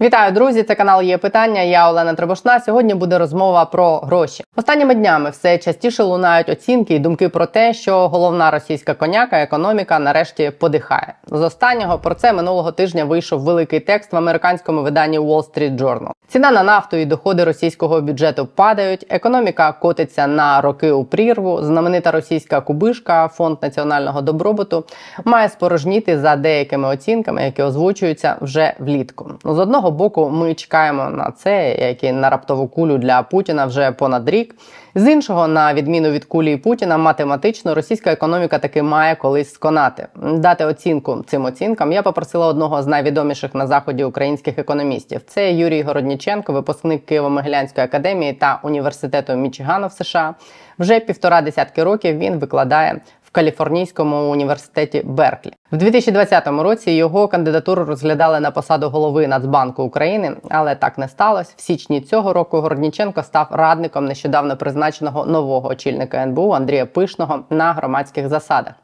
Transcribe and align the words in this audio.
Вітаю, 0.00 0.32
друзі! 0.32 0.62
Це 0.62 0.74
канал 0.74 1.02
є 1.02 1.18
питання. 1.18 1.60
Я 1.60 1.90
Олена 1.90 2.14
Требошна. 2.14 2.60
Сьогодні 2.60 2.94
буде 2.94 3.18
розмова 3.18 3.64
про 3.64 3.98
гроші. 3.98 4.44
Останніми 4.56 4.94
днями 4.94 5.30
все 5.30 5.58
частіше 5.58 6.02
лунають 6.02 6.48
оцінки 6.48 6.94
і 6.94 6.98
думки 6.98 7.28
про 7.28 7.46
те, 7.46 7.74
що 7.74 8.08
головна 8.08 8.50
російська 8.50 8.94
коняка, 8.94 9.40
економіка, 9.40 9.98
нарешті 9.98 10.50
подихає. 10.50 11.14
З 11.26 11.40
останнього 11.42 11.98
про 11.98 12.14
це 12.14 12.32
минулого 12.32 12.72
тижня 12.72 13.04
вийшов 13.04 13.40
великий 13.40 13.80
текст 13.80 14.12
в 14.12 14.16
американському 14.16 14.82
виданні 14.82 15.18
Wall 15.18 15.42
Street 15.52 15.76
Journal. 15.76 16.10
Ціна 16.28 16.50
на 16.50 16.62
нафту 16.62 16.96
і 16.96 17.04
доходи 17.04 17.44
російського 17.44 18.00
бюджету 18.00 18.46
падають. 18.46 19.06
Економіка 19.08 19.72
котиться 19.72 20.26
на 20.26 20.60
роки 20.60 20.92
у 20.92 21.04
прірву. 21.04 21.62
Знаменита 21.62 22.10
російська 22.10 22.60
кубишка, 22.60 23.28
фонд 23.28 23.58
національного 23.62 24.22
добробуту, 24.22 24.84
має 25.24 25.48
спорожніти 25.48 26.18
за 26.18 26.36
деякими 26.36 26.88
оцінками, 26.88 27.42
які 27.42 27.62
озвучуються 27.62 28.36
вже 28.40 28.74
влітку. 28.78 29.30
З 29.44 29.58
одного 29.58 29.85
одного 29.86 29.90
боку, 29.90 30.30
ми 30.30 30.54
чекаємо 30.54 31.10
на 31.10 31.30
це, 31.30 31.74
як 31.74 32.04
і 32.04 32.12
на 32.12 32.30
раптову 32.30 32.68
кулю 32.68 32.98
для 32.98 33.22
Путіна 33.22 33.66
вже 33.66 33.92
понад 33.92 34.28
рік. 34.28 34.54
З 34.94 35.12
іншого, 35.12 35.48
на 35.48 35.74
відміну 35.74 36.10
від 36.10 36.24
кулі 36.24 36.56
Путіна, 36.56 36.98
математично 36.98 37.74
російська 37.74 38.12
економіка 38.12 38.58
таки 38.58 38.82
має 38.82 39.14
колись 39.14 39.52
сконати. 39.52 40.08
Дати 40.16 40.64
оцінку 40.64 41.24
цим 41.26 41.44
оцінкам 41.44 41.92
я 41.92 42.02
попросила 42.02 42.46
одного 42.46 42.82
з 42.82 42.86
найвідоміших 42.86 43.54
на 43.54 43.66
заході 43.66 44.04
українських 44.04 44.58
економістів. 44.58 45.20
Це 45.26 45.52
Юрій 45.52 45.82
Городніченко, 45.82 46.52
випускник 46.52 47.12
Києво-Могилянської 47.12 47.82
академії 47.84 48.32
та 48.32 48.60
університету 48.62 49.36
Мічигана 49.36 49.86
в 49.86 49.92
США. 49.92 50.34
Вже 50.78 51.00
півтора 51.00 51.40
десятки 51.40 51.84
років 51.84 52.18
він 52.18 52.38
викладає 52.38 53.00
Каліфорнійському 53.36 54.30
університеті 54.30 55.02
Берклі. 55.04 55.52
В 55.72 55.76
2020 55.76 56.46
році 56.46 56.90
його 56.90 57.28
кандидатуру 57.28 57.84
розглядали 57.84 58.40
на 58.40 58.50
посаду 58.50 58.88
голови 58.88 59.26
Нацбанку 59.26 59.82
України, 59.82 60.36
але 60.48 60.74
так 60.74 60.98
не 60.98 61.08
сталося. 61.08 61.54
В 61.56 61.60
січні 61.60 62.00
цього 62.00 62.32
року 62.32 62.60
Горніченко 62.60 63.22
став 63.22 63.46
радником 63.50 64.04
нещодавно 64.04 64.56
призначеного 64.56 65.26
нового 65.26 65.68
очільника 65.68 66.18
НБУ 66.18 66.50
Андрія 66.50 66.86
Пишного 66.86 67.44
на 67.50 67.72
громадських 67.72 68.28
засадах. 68.28 68.74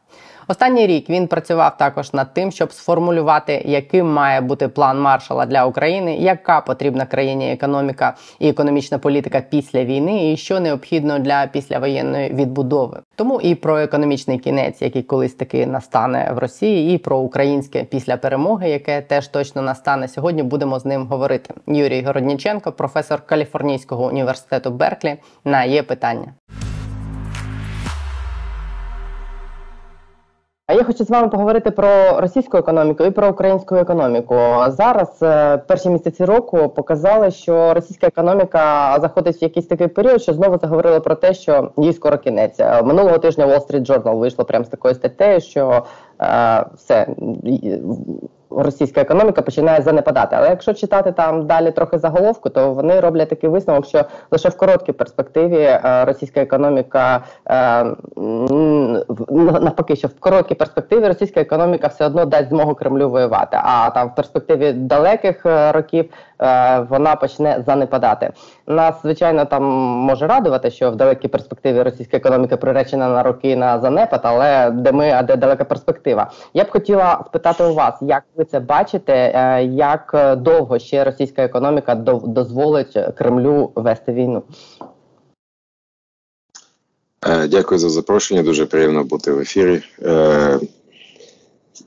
Останній 0.48 0.86
рік 0.86 1.10
він 1.10 1.26
працював 1.26 1.76
також 1.76 2.12
над 2.12 2.34
тим, 2.34 2.50
щоб 2.50 2.72
сформулювати, 2.72 3.62
яким 3.66 4.12
має 4.12 4.40
бути 4.40 4.68
план 4.68 5.00
маршала 5.00 5.46
для 5.46 5.66
України, 5.66 6.16
яка 6.16 6.60
потрібна 6.60 7.06
країні 7.06 7.52
економіка 7.52 8.16
і 8.38 8.48
економічна 8.48 8.98
політика 8.98 9.40
після 9.40 9.84
війни, 9.84 10.32
і 10.32 10.36
що 10.36 10.60
необхідно 10.60 11.18
для 11.18 11.46
післявоєнної 11.46 12.32
відбудови. 12.32 13.00
Тому 13.16 13.40
і 13.40 13.54
про 13.54 13.78
економічний 13.78 14.38
кінець, 14.38 14.82
який 14.82 15.02
колись 15.02 15.34
таки 15.34 15.66
настане 15.66 16.32
в 16.34 16.38
Росії, 16.38 16.94
і 16.94 16.98
про 16.98 17.18
українське 17.18 17.84
після 17.84 18.16
перемоги, 18.16 18.68
яке 18.70 19.00
теж 19.00 19.28
точно 19.28 19.62
настане 19.62 20.08
сьогодні. 20.08 20.42
Будемо 20.42 20.78
з 20.78 20.84
ним 20.84 21.06
говорити. 21.06 21.54
Юрій 21.66 22.02
Городніченко, 22.02 22.72
професор 22.72 23.20
Каліфорнійського 23.26 24.06
університету 24.06 24.70
Берклі, 24.70 25.16
на 25.44 25.64
є 25.64 25.82
питання. 25.82 26.34
Я 30.74 30.84
хочу 30.84 31.04
з 31.04 31.10
вами 31.10 31.28
поговорити 31.28 31.70
про 31.70 32.20
російську 32.20 32.56
економіку 32.56 33.04
і 33.04 33.10
про 33.10 33.28
українську 33.30 33.74
економіку. 33.74 34.34
Зараз 34.68 35.18
е, 35.22 35.56
перші 35.56 35.90
місяці 35.90 36.24
року 36.24 36.68
показали, 36.68 37.30
що 37.30 37.74
російська 37.74 38.06
економіка 38.06 38.96
заходить 39.00 39.42
в 39.42 39.44
якийсь 39.44 39.66
такий 39.66 39.86
період, 39.86 40.22
що 40.22 40.32
знову 40.32 40.58
заговорили 40.58 41.00
про 41.00 41.14
те, 41.14 41.34
що 41.34 41.70
їй 41.76 41.92
скоро 41.92 42.18
кінець 42.18 42.60
е, 42.60 42.82
минулого 42.82 43.18
тижня. 43.18 43.46
Wall 43.46 43.66
Street 43.66 43.86
Journal 43.86 44.18
вийшло 44.18 44.44
прямо 44.44 44.64
з 44.64 44.68
такою 44.68 44.94
статтею, 44.94 45.40
що 45.40 45.84
е, 46.22 46.64
все 46.76 47.06
російська 48.56 49.00
економіка 49.00 49.42
починає 49.42 49.82
занепадати. 49.82 50.36
Але 50.38 50.48
якщо 50.48 50.74
читати 50.74 51.12
там 51.12 51.46
далі 51.46 51.70
трохи 51.70 51.98
заголовку, 51.98 52.48
то 52.48 52.72
вони 52.72 53.00
роблять 53.00 53.28
такий 53.28 53.50
висновок, 53.50 53.86
що 53.86 54.04
лише 54.30 54.48
в 54.48 54.56
короткій 54.56 54.92
перспективі 54.92 55.62
е, 55.62 56.04
російська 56.04 56.40
економіка 56.40 57.24
е, 57.50 57.84
навпаки, 59.60 59.96
що 59.96 60.08
в 60.08 60.20
короткій 60.20 60.54
перспективі 60.54 61.08
російська 61.08 61.40
економіка 61.40 61.86
все 61.86 62.06
одно 62.06 62.24
дасть 62.24 62.48
змогу 62.48 62.74
Кремлю 62.74 63.10
воювати. 63.10 63.56
А 63.62 63.90
там 63.90 64.08
в 64.08 64.14
перспективі 64.14 64.72
далеких 64.72 65.46
е, 65.46 65.72
років 65.72 66.10
вона 66.88 67.16
почне 67.20 67.62
занепадати. 67.66 68.32
Нас 68.66 68.94
звичайно 69.02 69.44
там 69.44 69.62
може 70.06 70.26
радувати, 70.26 70.70
що 70.70 70.90
в 70.90 70.96
далекій 70.96 71.28
перспективі 71.28 71.82
російська 71.82 72.16
економіка 72.16 72.56
приречена 72.56 73.08
на 73.08 73.22
роки 73.22 73.56
на 73.56 73.80
занепад, 73.80 74.20
але 74.24 74.70
де 74.70 74.92
ми, 74.92 75.10
а 75.10 75.22
де 75.22 75.36
далека 75.36 75.64
перспектива. 75.64 76.30
Я 76.54 76.64
б 76.64 76.70
хотіла 76.70 77.24
спитати 77.26 77.64
у 77.64 77.74
вас, 77.74 77.94
як 78.00 78.22
ви 78.36 78.44
це 78.44 78.60
бачите, 78.60 79.12
е, 79.34 79.64
як 79.64 80.36
довго 80.38 80.78
ще 80.78 81.04
російська 81.04 81.42
економіка 81.42 81.94
дозволить 81.94 82.98
Кремлю 83.16 83.70
вести 83.74 84.12
війну? 84.12 84.42
Е, 87.26 87.48
дякую 87.48 87.78
за 87.78 87.88
запрошення. 87.88 88.42
Дуже 88.42 88.66
приємно 88.66 89.04
бути 89.04 89.32
в 89.32 89.40
ефірі. 89.40 89.82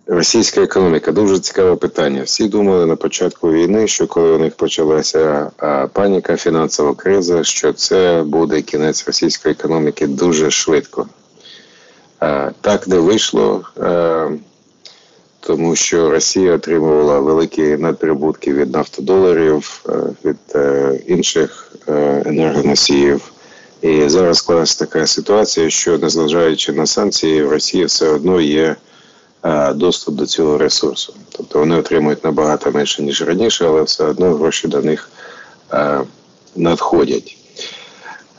Російська 0.07 0.61
економіка 0.61 1.11
дуже 1.11 1.39
цікаве 1.39 1.75
питання. 1.75 2.23
Всі 2.23 2.47
думали 2.47 2.85
на 2.85 2.95
початку 2.95 3.51
війни, 3.51 3.87
що 3.87 4.07
коли 4.07 4.31
у 4.31 4.39
них 4.39 4.55
почалася 4.55 5.51
паніка, 5.93 6.37
фінансова 6.37 6.95
криза, 6.95 7.43
що 7.43 7.73
це 7.73 8.23
буде 8.25 8.61
кінець 8.61 9.07
російської 9.07 9.55
економіки 9.59 10.07
дуже 10.07 10.51
швидко. 10.51 11.07
Так 12.61 12.87
не 12.87 12.99
вийшло, 12.99 13.63
тому 15.39 15.75
що 15.75 16.09
Росія 16.09 16.55
отримувала 16.55 17.19
великі 17.19 17.77
надприбутки 17.77 18.53
від 18.53 18.73
нафтодоларів, 18.73 19.85
від 20.25 20.37
е, 20.55 20.99
інших 21.07 21.71
е, 21.87 22.23
енергоносіїв. 22.25 23.31
І 23.81 24.09
зараз 24.09 24.37
склалася 24.37 24.79
така 24.79 25.07
ситуація, 25.07 25.69
що 25.69 25.97
незважаючи 25.97 26.73
на 26.73 26.85
санкції, 26.85 27.43
в 27.43 27.49
Росії 27.49 27.85
все 27.85 28.07
одно 28.07 28.41
є. 28.41 28.75
Е, 29.45 29.73
доступ 29.73 30.15
до 30.15 30.25
цього 30.25 30.57
ресурсу. 30.57 31.13
Тобто 31.29 31.59
вони 31.59 31.75
отримують 31.75 32.23
набагато 32.23 32.71
менше, 32.71 33.03
ніж 33.03 33.21
раніше, 33.21 33.65
але 33.67 33.81
все 33.81 34.03
одно 34.03 34.33
гроші 34.33 34.67
до 34.67 34.81
них 34.81 35.09
е, 35.73 36.01
надходять. 36.55 37.37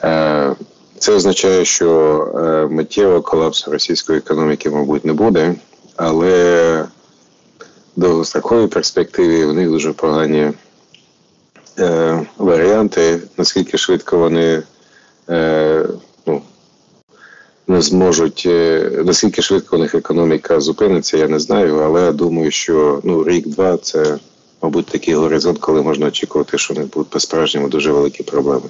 Е, 0.05 0.55
це 0.99 1.13
означає, 1.13 1.65
що 1.65 2.69
миттєво 2.71 3.23
колапсу 3.23 3.71
російської 3.71 4.19
економіки, 4.19 4.71
мабуть, 4.71 5.05
не 5.05 5.13
буде, 5.13 5.55
але 5.97 6.83
в 7.97 8.01
довгостроковій 8.01 8.67
перспективі 8.67 9.45
в 9.45 9.53
них 9.53 9.71
дуже 9.71 9.93
погані 9.93 10.53
варіанти, 12.39 13.21
наскільки 13.37 13.79
швидко 13.79 14.19
вони 14.19 14.63
не 17.69 17.81
зможуть 17.81 18.45
е, 18.47 18.91
наскільки 19.05 19.43
швидко 19.43 19.77
у 19.77 19.79
них 19.79 19.95
економіка 19.95 20.61
зупиниться, 20.61 21.17
я 21.17 21.29
не 21.29 21.39
знаю. 21.39 21.81
Але 21.85 22.13
думаю, 22.13 22.51
що 22.51 23.01
ну 23.05 23.25
рік-два 23.25 23.77
це, 23.77 24.19
мабуть, 24.63 24.87
такий 24.87 25.15
горизонт, 25.15 25.59
коли 25.59 25.83
можна 25.83 26.07
очікувати, 26.07 26.59
що 26.59 26.75
них 26.75 26.91
будуть 26.93 27.11
по 27.11 27.21
справжньому 27.21 27.69
дуже 27.69 27.93
великі 27.93 28.25
проблеми. 28.25 28.69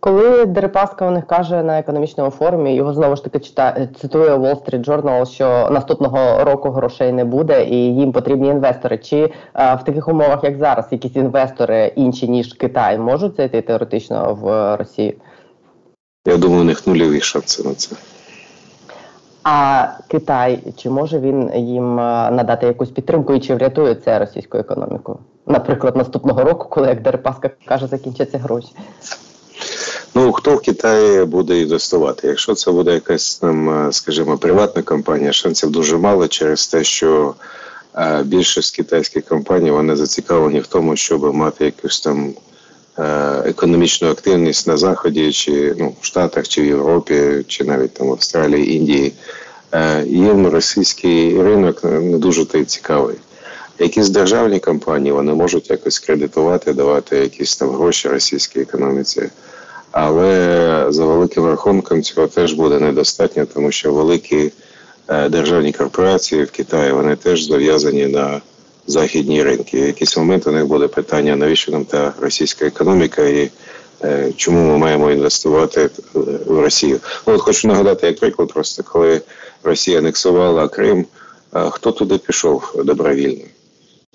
Коли 0.00 0.46
Дерипаска 0.46 1.06
у 1.06 1.10
них 1.10 1.26
каже 1.26 1.62
на 1.62 1.78
економічному 1.78 2.30
форумі, 2.30 2.74
його 2.74 2.94
знову 2.94 3.16
ж 3.16 3.24
таки 3.24 3.38
читає, 3.38 3.88
цитує 4.00 4.30
Wall 4.30 4.64
Street 4.64 4.84
Journal, 4.84 5.26
що 5.26 5.68
наступного 5.70 6.44
року 6.44 6.70
грошей 6.70 7.12
не 7.12 7.24
буде 7.24 7.64
і 7.64 7.76
їм 7.76 8.12
потрібні 8.12 8.48
інвестори. 8.48 8.98
Чи 8.98 9.32
а, 9.52 9.74
в 9.74 9.84
таких 9.84 10.08
умовах, 10.08 10.44
як 10.44 10.58
зараз, 10.58 10.86
якісь 10.90 11.16
інвестори 11.16 11.92
інші 11.96 12.28
ніж 12.28 12.52
Китай, 12.52 12.98
можуть 12.98 13.36
зайти 13.36 13.62
теоретично 13.62 14.38
в 14.40 14.76
Росію? 14.76 15.12
Я 16.26 16.36
думаю, 16.36 16.60
у 16.60 16.64
них 16.64 16.86
нульові 16.86 17.20
шанси 17.20 17.62
на 17.62 17.74
це. 17.74 17.96
А 19.42 19.88
Китай 20.08 20.62
чи 20.76 20.90
може 20.90 21.18
він 21.18 21.50
їм 21.54 21.98
е, 21.98 22.30
надати 22.30 22.66
якусь 22.66 22.90
підтримку 22.90 23.34
і 23.34 23.40
чи 23.40 23.54
врятує 23.54 23.94
це 23.94 24.18
російську 24.18 24.58
економіку? 24.58 25.18
Наприклад, 25.46 25.96
наступного 25.96 26.44
року, 26.44 26.68
коли 26.70 26.88
як 26.88 27.02
Дерипаска 27.02 27.50
каже, 27.64 27.86
закінчаться 27.86 28.38
гроші. 28.38 28.68
Ну 30.14 30.32
хто 30.32 30.56
в 30.56 30.60
Китаї 30.60 31.24
буде 31.24 31.60
інвестувати? 31.60 32.28
Якщо 32.28 32.54
це 32.54 32.72
буде 32.72 32.94
якась 32.94 33.36
там, 33.36 33.88
е, 33.88 33.92
скажімо, 33.92 34.38
приватна 34.38 34.82
компанія, 34.82 35.32
шансів 35.32 35.70
дуже 35.70 35.96
мало 35.96 36.28
через 36.28 36.68
те, 36.68 36.84
що 36.84 37.34
е, 37.94 38.22
більшість 38.22 38.76
китайських 38.76 39.24
компаній 39.24 39.70
вони 39.70 39.96
зацікавлені 39.96 40.60
в 40.60 40.66
тому, 40.66 40.96
щоб 40.96 41.34
мати 41.34 41.64
якусь 41.64 42.00
там 42.00 42.34
економічну 43.44 44.08
активність 44.08 44.66
на 44.66 44.76
заході, 44.76 45.32
чи 45.32 45.74
ну 45.78 45.94
в 46.00 46.06
Штатах, 46.06 46.48
чи 46.48 46.62
в 46.62 46.66
Європі, 46.66 47.44
чи 47.48 47.64
навіть 47.64 47.94
там 47.94 48.06
в 48.06 48.12
Австралії, 48.12 48.76
Індії, 48.76 49.12
е, 49.72 50.04
їм 50.06 50.46
російський 50.46 51.42
ринок 51.42 51.84
не 51.84 52.18
дуже 52.18 52.44
той 52.44 52.64
цікавий. 52.64 53.16
Якісь 53.78 54.08
державні 54.08 54.60
компанії 54.60 55.12
вони 55.12 55.34
можуть 55.34 55.70
якось 55.70 55.98
кредитувати, 55.98 56.72
давати 56.72 57.16
якісь 57.16 57.56
там 57.56 57.70
гроші 57.70 58.08
російській 58.08 58.60
економіці. 58.60 59.22
Але 59.92 60.86
за 60.88 61.04
великим 61.04 61.46
рахунком 61.46 62.02
цього 62.02 62.26
теж 62.26 62.52
буде 62.52 62.80
недостатньо, 62.80 63.46
тому 63.54 63.72
що 63.72 63.92
великі 63.92 64.52
е, 65.08 65.28
державні 65.28 65.72
корпорації 65.72 66.44
в 66.44 66.50
Китаї 66.50 66.92
вони 66.92 67.16
теж 67.16 67.42
зав'язані 67.42 68.06
на 68.06 68.40
західні 68.86 69.42
ринки. 69.42 69.80
В 69.80 69.86
якийсь 69.86 70.16
момент 70.16 70.46
у 70.46 70.52
них 70.52 70.66
буде 70.66 70.88
питання, 70.88 71.36
навіщо 71.36 71.72
нам 71.72 71.84
та 71.84 72.14
російська 72.20 72.66
економіка 72.66 73.22
і 73.22 73.50
е, 74.04 74.32
чому 74.36 74.72
ми 74.72 74.78
маємо 74.78 75.10
інвестувати 75.10 75.90
в 76.14 76.60
Росію. 76.60 77.00
Ну, 77.26 77.34
от 77.34 77.40
хочу 77.40 77.68
нагадати, 77.68 78.06
як 78.06 78.20
приклад, 78.20 78.52
просто 78.52 78.82
коли 78.82 79.20
Росія 79.62 79.98
анексувала 79.98 80.68
Крим, 80.68 81.06
хто 81.70 81.92
туди 81.92 82.18
пішов 82.18 82.82
добровільно? 82.84 83.44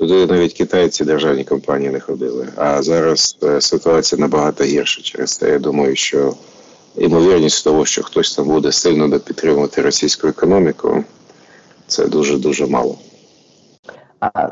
Туди 0.01 0.25
навіть 0.25 0.53
китайці 0.53 1.05
державні 1.05 1.43
компанії 1.43 1.91
не 1.91 1.99
ходили. 1.99 2.47
А 2.55 2.81
зараз 2.81 3.37
е, 3.43 3.61
ситуація 3.61 4.21
набагато 4.21 4.63
гірша. 4.63 5.01
Через 5.01 5.31
це 5.31 5.49
я 5.49 5.59
думаю, 5.59 5.95
що 5.95 6.33
ймовірність 6.97 7.63
того, 7.63 7.85
що 7.85 8.03
хтось 8.03 8.35
там 8.35 8.47
буде 8.47 8.71
сильно 8.71 9.19
підтримувати 9.19 9.81
російську 9.81 10.27
економіку, 10.27 11.03
це 11.87 12.05
дуже 12.05 12.37
дуже 12.37 12.65
мало. 12.65 12.97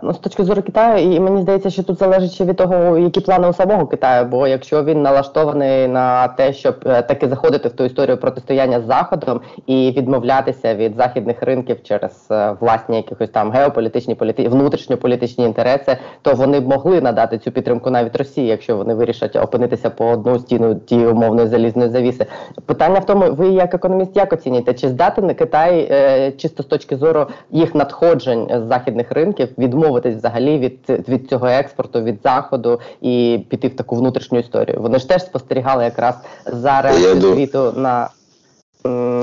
Ну, 0.04 0.13
з 0.13 0.18
точки 0.18 0.44
зору 0.44 0.62
Китаю, 0.62 1.13
і 1.13 1.19
мені 1.19 1.42
здається, 1.42 1.69
що 1.69 1.83
тут 1.83 2.00
залежить 2.00 2.31
ще 2.31 2.45
від 2.45 2.57
того, 2.57 2.98
які 2.98 3.21
плани 3.21 3.50
у 3.50 3.54
самого 3.54 3.88
Китаю. 3.88 4.25
Бо 4.25 4.48
якщо 4.48 4.83
він 4.83 5.01
налаштований 5.01 5.88
на 5.88 6.27
те, 6.27 6.54
щоб 6.54 6.75
е, 6.86 7.01
таки 7.01 7.27
заходити 7.27 7.69
в 7.69 7.71
ту 7.71 7.83
історію 7.83 8.18
протистояння 8.18 8.81
з 8.81 8.86
заходом 8.86 9.42
і 9.68 9.94
відмовлятися 9.98 10.75
від 10.75 10.95
західних 10.95 11.44
ринків 11.44 11.83
через 11.83 12.27
е, 12.31 12.56
власні 12.60 12.95
якихось 12.95 13.30
там 13.30 13.51
геополітичні 13.51 14.16
політи... 14.16 14.48
внутрішньополітичні 14.48 15.45
інтереси, 15.45 15.98
то 16.22 16.33
вони 16.33 16.60
б 16.60 16.68
могли 16.68 17.01
надати 17.01 17.38
цю 17.38 17.51
підтримку 17.51 17.89
навіть 17.89 18.15
Росії, 18.15 18.48
якщо 18.48 18.77
вони 18.77 18.94
вирішать 18.94 19.36
опинитися 19.36 19.89
по 19.89 20.06
одну 20.06 20.39
стіну 20.39 20.75
тієї 20.75 21.07
умовної 21.07 21.48
залізної 21.48 21.89
завіси. 21.89 22.25
Питання 22.65 23.00
в 23.00 23.06
тому, 23.06 23.31
ви 23.31 23.48
як 23.48 23.74
економіст 23.74 24.15
як 24.15 24.33
оцінюєте, 24.33 24.74
чи 24.74 24.89
здатен 24.89 25.33
Китай 25.33 25.88
е, 25.92 26.31
чисто 26.31 26.63
з 26.63 26.65
точки 26.65 26.98
зору 26.98 27.27
їх 27.51 27.75
надходжень 27.75 28.48
з 28.65 28.68
західних 28.68 29.12
ринків? 29.12 29.50
Відмовитись 29.60 30.16
взагалі 30.16 30.58
від 30.58 31.10
від 31.10 31.30
цього 31.30 31.48
експорту 31.48 32.02
від 32.02 32.20
заходу 32.24 32.80
і 33.02 33.40
піти 33.50 33.68
в 33.68 33.76
таку 33.76 33.96
внутрішню 33.96 34.40
історію. 34.40 34.78
Вони 34.82 35.00
ж 35.00 35.10
теж 35.10 35.22
спостерігали 35.22 35.84
якраз 35.84 36.16
за 36.46 36.82
реакцією 36.82 37.22
світу 37.22 37.74
на. 37.78 38.10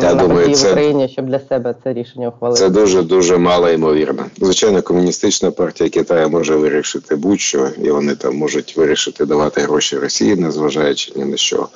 Я 0.02 0.14
на 0.14 0.14
думаю, 0.14 0.54
це, 0.54 0.68
в 0.68 0.72
Україні, 0.72 1.08
щоб 1.08 1.26
для 1.26 1.40
себе 1.40 1.74
це 1.84 1.92
рішення 1.92 2.28
ухвалити. 2.28 2.60
Це 2.60 2.68
дуже 2.68 3.02
дуже 3.02 3.36
мало 3.38 3.68
ймовірно. 3.70 4.24
Звичайно, 4.38 4.82
комуністична 4.82 5.50
партія 5.50 5.90
Китаю 5.90 6.28
може 6.30 6.56
вирішити 6.56 7.16
будь-що, 7.16 7.68
і 7.82 7.90
вони 7.90 8.14
там 8.14 8.36
можуть 8.36 8.76
вирішити 8.76 9.26
давати 9.26 9.60
гроші 9.60 9.98
Росії, 9.98 10.36
незважаючи 10.36 11.12
ні 11.16 11.24
на 11.24 11.36
що. 11.36 11.68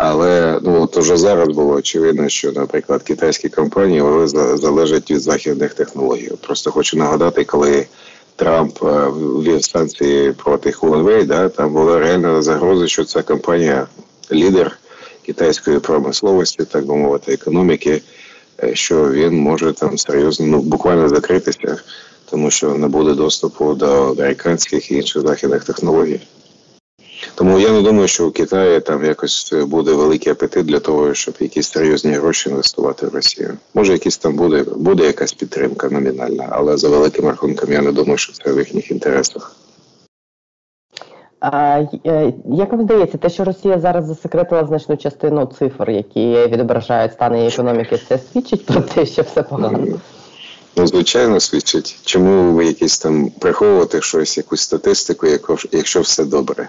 Але 0.00 0.60
ну 0.62 0.82
от 0.82 0.96
уже 0.96 1.16
зараз 1.16 1.48
було 1.48 1.74
очевидно, 1.74 2.28
що, 2.28 2.52
наприклад, 2.52 3.02
китайські 3.02 3.48
компанії 3.48 4.00
вони 4.00 4.28
залежать 4.58 5.10
від 5.10 5.20
західних 5.20 5.74
технологій. 5.74 6.30
Просто 6.46 6.70
хочу 6.70 6.98
нагадати, 6.98 7.44
коли 7.44 7.86
Трамп 8.36 8.82
е, 8.82 9.08
ввів 9.08 9.64
санкції 9.64 10.32
проти 10.32 10.70
Huawei, 10.70 11.26
да, 11.26 11.48
там 11.48 11.72
була 11.72 11.98
реальна 11.98 12.42
загроза, 12.42 12.86
що 12.86 13.04
ця 13.04 13.22
компанія 13.22 13.86
лідер 14.32 14.78
китайської 15.26 15.78
промисловості, 15.78 16.64
так 16.64 16.86
би 16.86 16.96
мовити, 16.96 17.32
економіки, 17.32 18.02
е, 18.62 18.74
що 18.74 19.10
він 19.10 19.38
може 19.38 19.72
там 19.72 19.98
серйозно 19.98 20.46
ну 20.46 20.58
буквально 20.60 21.08
закритися, 21.08 21.76
тому 22.30 22.50
що 22.50 22.74
не 22.74 22.88
буде 22.88 23.14
доступу 23.14 23.74
до 23.74 24.10
американських 24.10 24.90
і 24.90 24.94
інших 24.94 25.22
західних 25.22 25.64
технологій. 25.64 26.20
Тому 27.38 27.58
я 27.58 27.70
не 27.70 27.82
думаю, 27.82 28.08
що 28.08 28.28
у 28.28 28.30
Китаї 28.30 28.80
там 28.80 29.04
якось 29.04 29.52
буде 29.52 29.92
великий 29.92 30.32
апетит 30.32 30.66
для 30.66 30.80
того, 30.80 31.14
щоб 31.14 31.34
якісь 31.40 31.70
серйозні 31.70 32.12
гроші 32.12 32.50
інвестувати 32.50 33.06
в 33.06 33.14
Росію. 33.14 33.56
Може, 33.74 33.92
якісь 33.92 34.18
там 34.18 34.36
буде 34.36 34.64
буде 34.76 35.06
якась 35.06 35.32
підтримка 35.32 35.88
номінальна, 35.88 36.48
але 36.50 36.76
за 36.76 36.88
великим 36.88 37.26
рахунком 37.26 37.72
я 37.72 37.82
не 37.82 37.92
думаю, 37.92 38.18
що 38.18 38.32
це 38.32 38.52
в 38.52 38.58
їхніх 38.58 38.90
інтересах. 38.90 39.56
А, 41.40 41.82
е, 42.06 42.32
Як 42.46 42.72
вам 42.72 42.82
здається, 42.82 43.18
те, 43.18 43.30
що 43.30 43.44
Росія 43.44 43.80
зараз 43.80 44.06
засекретила 44.06 44.66
значну 44.66 44.96
частину 44.96 45.52
цифр, 45.58 45.90
які 45.90 46.46
відображають 46.46 47.12
стан 47.12 47.36
її 47.36 47.48
економіки, 47.48 48.00
це 48.08 48.18
свідчить 48.32 48.66
про 48.66 48.80
те, 48.80 49.06
що 49.06 49.22
все 49.22 49.42
погано? 49.42 49.86
Ну, 50.76 50.86
звичайно, 50.86 51.40
свідчить. 51.40 51.98
Чому 52.04 52.52
ви 52.52 52.66
якісь 52.66 52.98
там 52.98 53.30
приховувати 53.30 54.00
щось, 54.00 54.36
якусь 54.36 54.60
статистику, 54.60 55.26
якщо 55.72 56.00
все 56.00 56.24
добре? 56.24 56.68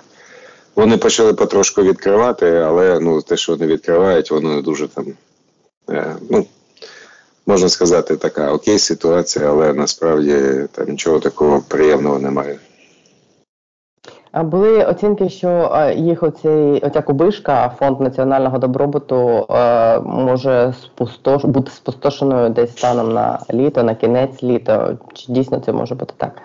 Вони 0.79 0.97
почали 0.97 1.33
потрошку 1.33 1.83
відкривати, 1.83 2.57
але 2.57 2.99
ну, 2.99 3.21
те, 3.21 3.37
що 3.37 3.51
вони 3.51 3.67
відкривають, 3.67 4.31
воно 4.31 4.55
не 4.55 4.61
дуже 4.61 4.87
там. 4.87 5.05
Е, 5.89 6.15
ну, 6.29 6.45
Можна 7.47 7.69
сказати, 7.69 8.15
така 8.17 8.51
окей 8.51 8.79
ситуація, 8.79 9.49
але 9.49 9.73
насправді 9.73 10.35
там 10.71 10.89
нічого 10.89 11.19
такого 11.19 11.63
приємного 11.67 12.19
немає. 12.19 12.59
А 14.31 14.43
були 14.43 14.85
оцінки, 14.85 15.29
що 15.29 15.71
е, 15.75 15.95
їх 15.95 16.23
оцей 16.23 16.79
оця 16.79 17.01
кубишка, 17.01 17.75
фонд 17.79 18.01
національного 18.01 18.57
добробуту, 18.57 19.45
е, 19.49 19.99
може 19.99 20.73
спустош 20.83 21.45
бути 21.45 21.71
спустошеною 21.71 22.49
десь 22.49 22.71
станом 22.71 23.13
на 23.13 23.39
літо, 23.53 23.83
на 23.83 23.95
кінець 23.95 24.43
літа. 24.43 24.97
Чи 25.13 25.31
дійсно 25.31 25.61
це 25.65 25.71
може 25.71 25.95
бути 25.95 26.13
так? 26.17 26.41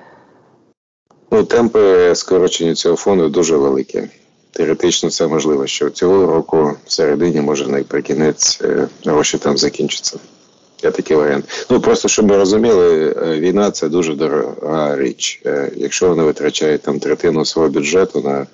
Ну, 1.31 1.45
темпи 1.45 2.15
скорочення 2.15 2.75
цього 2.75 2.97
фонду 2.97 3.29
дуже 3.29 3.57
великі. 3.57 4.09
Теоретично 4.55 5.11
це 5.11 5.27
можливо, 5.27 5.67
що 5.67 5.91
цього 5.91 6.27
року 6.27 6.77
в 6.87 6.93
середині, 6.93 7.41
може 7.41 7.67
наприкінець 7.67 8.61
е, 8.63 8.89
гроші 9.05 9.39
там 9.39 9.59
закінчаться. 9.59 10.19
Є 10.83 10.91
такий 10.91 11.17
варіант. 11.17 11.67
Ну 11.71 11.81
просто 11.81 12.09
щоб 12.09 12.29
ви 12.29 12.37
розуміли, 12.37 13.17
е, 13.23 13.39
війна 13.41 13.71
це 13.71 13.89
дуже 13.89 14.15
дорога 14.15 14.97
річ. 14.97 15.43
Е, 15.47 15.71
якщо 15.77 16.09
вони 16.09 16.23
витрачають 16.23 16.83
там 16.83 17.01
третину 17.01 17.45
свого 17.45 17.69
бюджету 17.69 18.21
на 18.21 18.47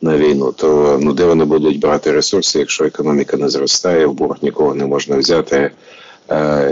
на 0.00 0.16
війну, 0.18 0.52
то 0.52 0.98
ну 1.02 1.12
де 1.12 1.24
вони 1.24 1.44
будуть 1.44 1.80
брати 1.80 2.12
ресурси, 2.12 2.58
якщо 2.58 2.84
економіка 2.84 3.36
не 3.36 3.48
зростає, 3.48 4.06
в 4.06 4.12
борг 4.12 4.36
нікого 4.42 4.74
не 4.74 4.86
можна 4.86 5.16
взяти, 5.16 5.70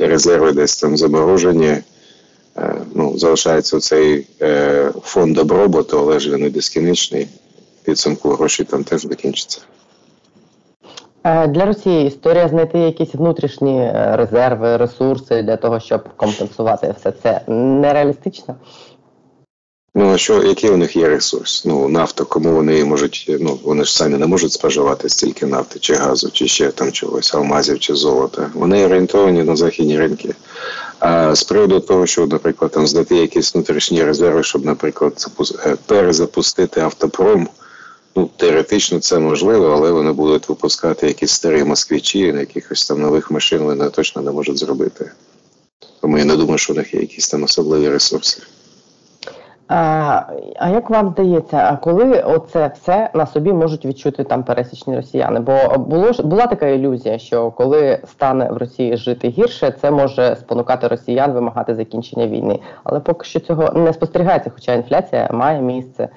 резерви 0.00 0.52
десь 0.52 0.76
там 0.76 0.96
заморожені. 0.96 1.76
Ну, 2.94 3.18
залишається 3.18 3.80
цей 3.80 4.26
фонд 5.02 5.36
добробуту, 5.36 5.98
але 5.98 6.20
ж 6.20 6.30
він 6.30 6.40
не 6.40 6.48
безкінечний 6.48 7.28
підсумку 7.84 8.30
гроші 8.30 8.64
там 8.64 8.84
теж 8.84 9.02
закінчаться. 9.02 9.60
Е, 11.24 11.46
для 11.46 11.64
Росії 11.64 12.06
історія 12.06 12.48
знайти 12.48 12.78
якісь 12.78 13.14
внутрішні 13.14 13.80
е, 13.80 14.16
резерви, 14.16 14.76
ресурси 14.76 15.42
для 15.42 15.56
того, 15.56 15.80
щоб 15.80 16.08
компенсувати 16.16 16.94
все 16.98 17.12
це 17.22 17.40
нереалістично. 17.48 18.56
Ну 19.94 20.12
а 20.12 20.18
що, 20.18 20.42
який 20.42 20.70
у 20.70 20.76
них 20.76 20.96
є 20.96 21.08
ресурс? 21.08 21.64
Ну, 21.64 21.88
нафта, 21.88 22.24
кому 22.24 22.54
вони 22.54 22.84
можуть, 22.84 23.36
ну 23.40 23.58
вони 23.64 23.84
ж 23.84 23.96
самі 23.96 24.16
не 24.16 24.26
можуть 24.26 24.52
споживати 24.52 25.08
стільки 25.08 25.46
нафти, 25.46 25.78
чи 25.78 25.94
газу, 25.94 26.30
чи 26.30 26.48
ще 26.48 26.70
там 26.70 26.92
чогось, 26.92 27.34
алмазів 27.34 27.78
чи 27.78 27.94
золота. 27.94 28.50
Вони 28.54 28.86
орієнтовані 28.86 29.42
на 29.42 29.56
західні 29.56 29.98
ринки. 29.98 30.34
А 30.98 31.34
з 31.34 31.44
приводу 31.44 31.80
того, 31.80 32.06
що, 32.06 32.26
наприклад, 32.26 32.70
там 32.70 32.86
здати 32.86 33.16
якісь 33.16 33.54
внутрішні 33.54 34.04
резерви, 34.04 34.42
щоб, 34.42 34.64
наприклад, 34.64 35.26
е, 35.66 35.76
перезапустити 35.86 36.80
автопром. 36.80 37.48
Ну, 38.16 38.30
теоретично 38.36 39.00
це 39.00 39.18
можливо, 39.18 39.66
але 39.66 39.90
вони 39.92 40.12
будуть 40.12 40.48
випускати 40.48 41.06
якісь 41.06 41.30
старі 41.30 41.64
москвичі, 41.64 42.32
на 42.32 42.40
якихось 42.40 42.88
там 42.88 43.00
нових 43.00 43.30
машин 43.30 43.62
вони 43.62 43.90
точно 43.90 44.22
не 44.22 44.30
можуть 44.30 44.58
зробити. 44.58 45.10
Тому 46.00 46.18
я 46.18 46.24
не 46.24 46.36
думаю, 46.36 46.58
що 46.58 46.72
у 46.72 46.76
них 46.76 46.94
є 46.94 47.00
якісь 47.00 47.28
там 47.28 47.42
особливі 47.42 47.88
ресурси. 47.88 48.42
А 49.68 50.22
а 50.56 50.68
як 50.68 50.90
вам 50.90 51.10
здається, 51.10 51.56
а 51.56 51.76
коли 51.76 52.20
оце 52.20 52.72
все 52.74 53.10
на 53.14 53.26
собі 53.26 53.52
можуть 53.52 53.84
відчути 53.84 54.24
там 54.24 54.44
пересічні 54.44 54.96
росіяни? 54.96 55.40
Бо 55.40 55.78
було 55.78 56.12
була 56.24 56.46
така 56.46 56.66
ілюзія, 56.66 57.18
що 57.18 57.50
коли 57.50 57.98
стане 58.10 58.50
в 58.50 58.56
Росії 58.56 58.96
жити 58.96 59.28
гірше, 59.28 59.74
це 59.80 59.90
може 59.90 60.36
спонукати 60.40 60.88
росіян 60.88 61.32
вимагати 61.32 61.74
закінчення 61.74 62.26
війни. 62.26 62.60
Але 62.84 63.00
поки 63.00 63.24
що 63.24 63.40
цього 63.40 63.72
не 63.72 63.92
спостерігається, 63.92 64.50
хоча 64.54 64.74
інфляція 64.74 65.28
має 65.32 65.62
місце. 65.62 66.08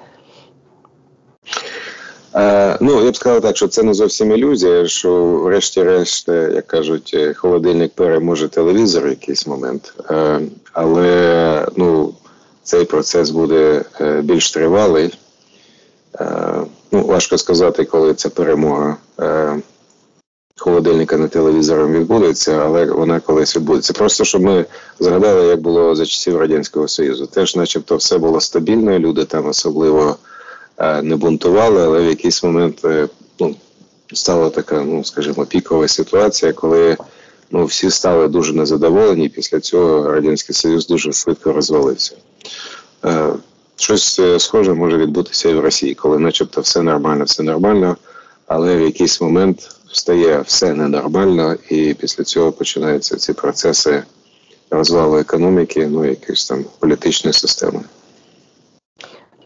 Е, 2.34 2.78
ну, 2.80 3.04
я 3.04 3.10
б 3.10 3.16
сказав 3.16 3.40
так, 3.42 3.56
що 3.56 3.68
це 3.68 3.82
не 3.82 3.94
зовсім 3.94 4.32
ілюзія, 4.32 4.86
що 4.86 5.24
врешті-решт, 5.24 6.28
е, 6.28 6.50
як 6.54 6.66
кажуть, 6.66 7.10
е, 7.14 7.34
холодильник 7.34 7.92
переможе 7.92 8.48
телевізор 8.48 9.04
в 9.04 9.08
якийсь 9.08 9.46
момент. 9.46 9.94
Але 10.72 11.68
ну, 11.76 12.14
цей 12.62 12.84
процес 12.84 13.30
буде 13.30 13.84
більш 14.22 14.50
тривалий. 14.50 15.14
Ну, 16.92 17.06
Важко 17.06 17.38
сказати, 17.38 17.84
коли 17.84 18.14
ця 18.14 18.30
перемога 18.30 18.96
холодильника 20.56 21.16
над 21.16 21.30
телевізором 21.30 21.92
відбудеться, 21.92 22.62
але 22.64 22.84
вона 22.84 23.20
колись 23.20 23.56
відбудеться. 23.56 23.92
Просто 23.92 24.24
щоб 24.24 24.42
ми 24.42 24.64
згадали, 25.00 25.46
як 25.46 25.60
було 25.60 25.94
за 25.94 26.06
часів 26.06 26.36
Радянського 26.36 26.88
Союзу. 26.88 27.26
Теж, 27.26 27.56
начебто, 27.56 27.96
все 27.96 28.18
було 28.18 28.40
стабільно, 28.40 28.98
люди 28.98 29.24
там 29.24 29.46
особливо. 29.46 30.16
Е, 30.78 31.02
не 31.02 31.16
бунтували, 31.16 31.82
але 31.82 32.00
в 32.00 32.08
якийсь 32.08 32.42
момент 32.42 32.84
е, 32.84 33.08
ну, 33.40 33.56
стала 34.12 34.50
така, 34.50 34.82
ну 34.82 35.04
скажімо, 35.04 35.46
пікова 35.46 35.88
ситуація, 35.88 36.52
коли 36.52 36.96
ну, 37.50 37.64
всі 37.64 37.90
стали 37.90 38.28
дуже 38.28 38.52
незадоволені. 38.52 39.28
Після 39.28 39.60
цього 39.60 40.12
Радянський 40.12 40.54
Союз 40.54 40.86
дуже 40.86 41.12
швидко 41.12 41.52
розвалився. 41.52 42.16
Е, 43.04 43.32
щось 43.76 44.20
схоже 44.38 44.74
може 44.74 44.96
відбутися 44.96 45.48
і 45.48 45.54
в 45.54 45.60
Росії, 45.60 45.94
коли, 45.94 46.18
начебто, 46.18 46.60
все 46.60 46.82
нормально, 46.82 47.24
все 47.24 47.42
нормально, 47.42 47.96
але 48.46 48.76
в 48.76 48.80
якийсь 48.80 49.20
момент 49.20 49.70
стає 49.92 50.40
все 50.40 50.74
ненормально, 50.74 51.56
і 51.70 51.94
після 51.94 52.24
цього 52.24 52.52
починаються 52.52 53.16
ці 53.16 53.32
процеси 53.32 54.02
розвалу 54.70 55.18
економіки, 55.18 55.86
ну 55.86 56.04
якоїсь 56.04 56.46
там 56.46 56.64
політичної 56.78 57.34
системи. 57.34 57.80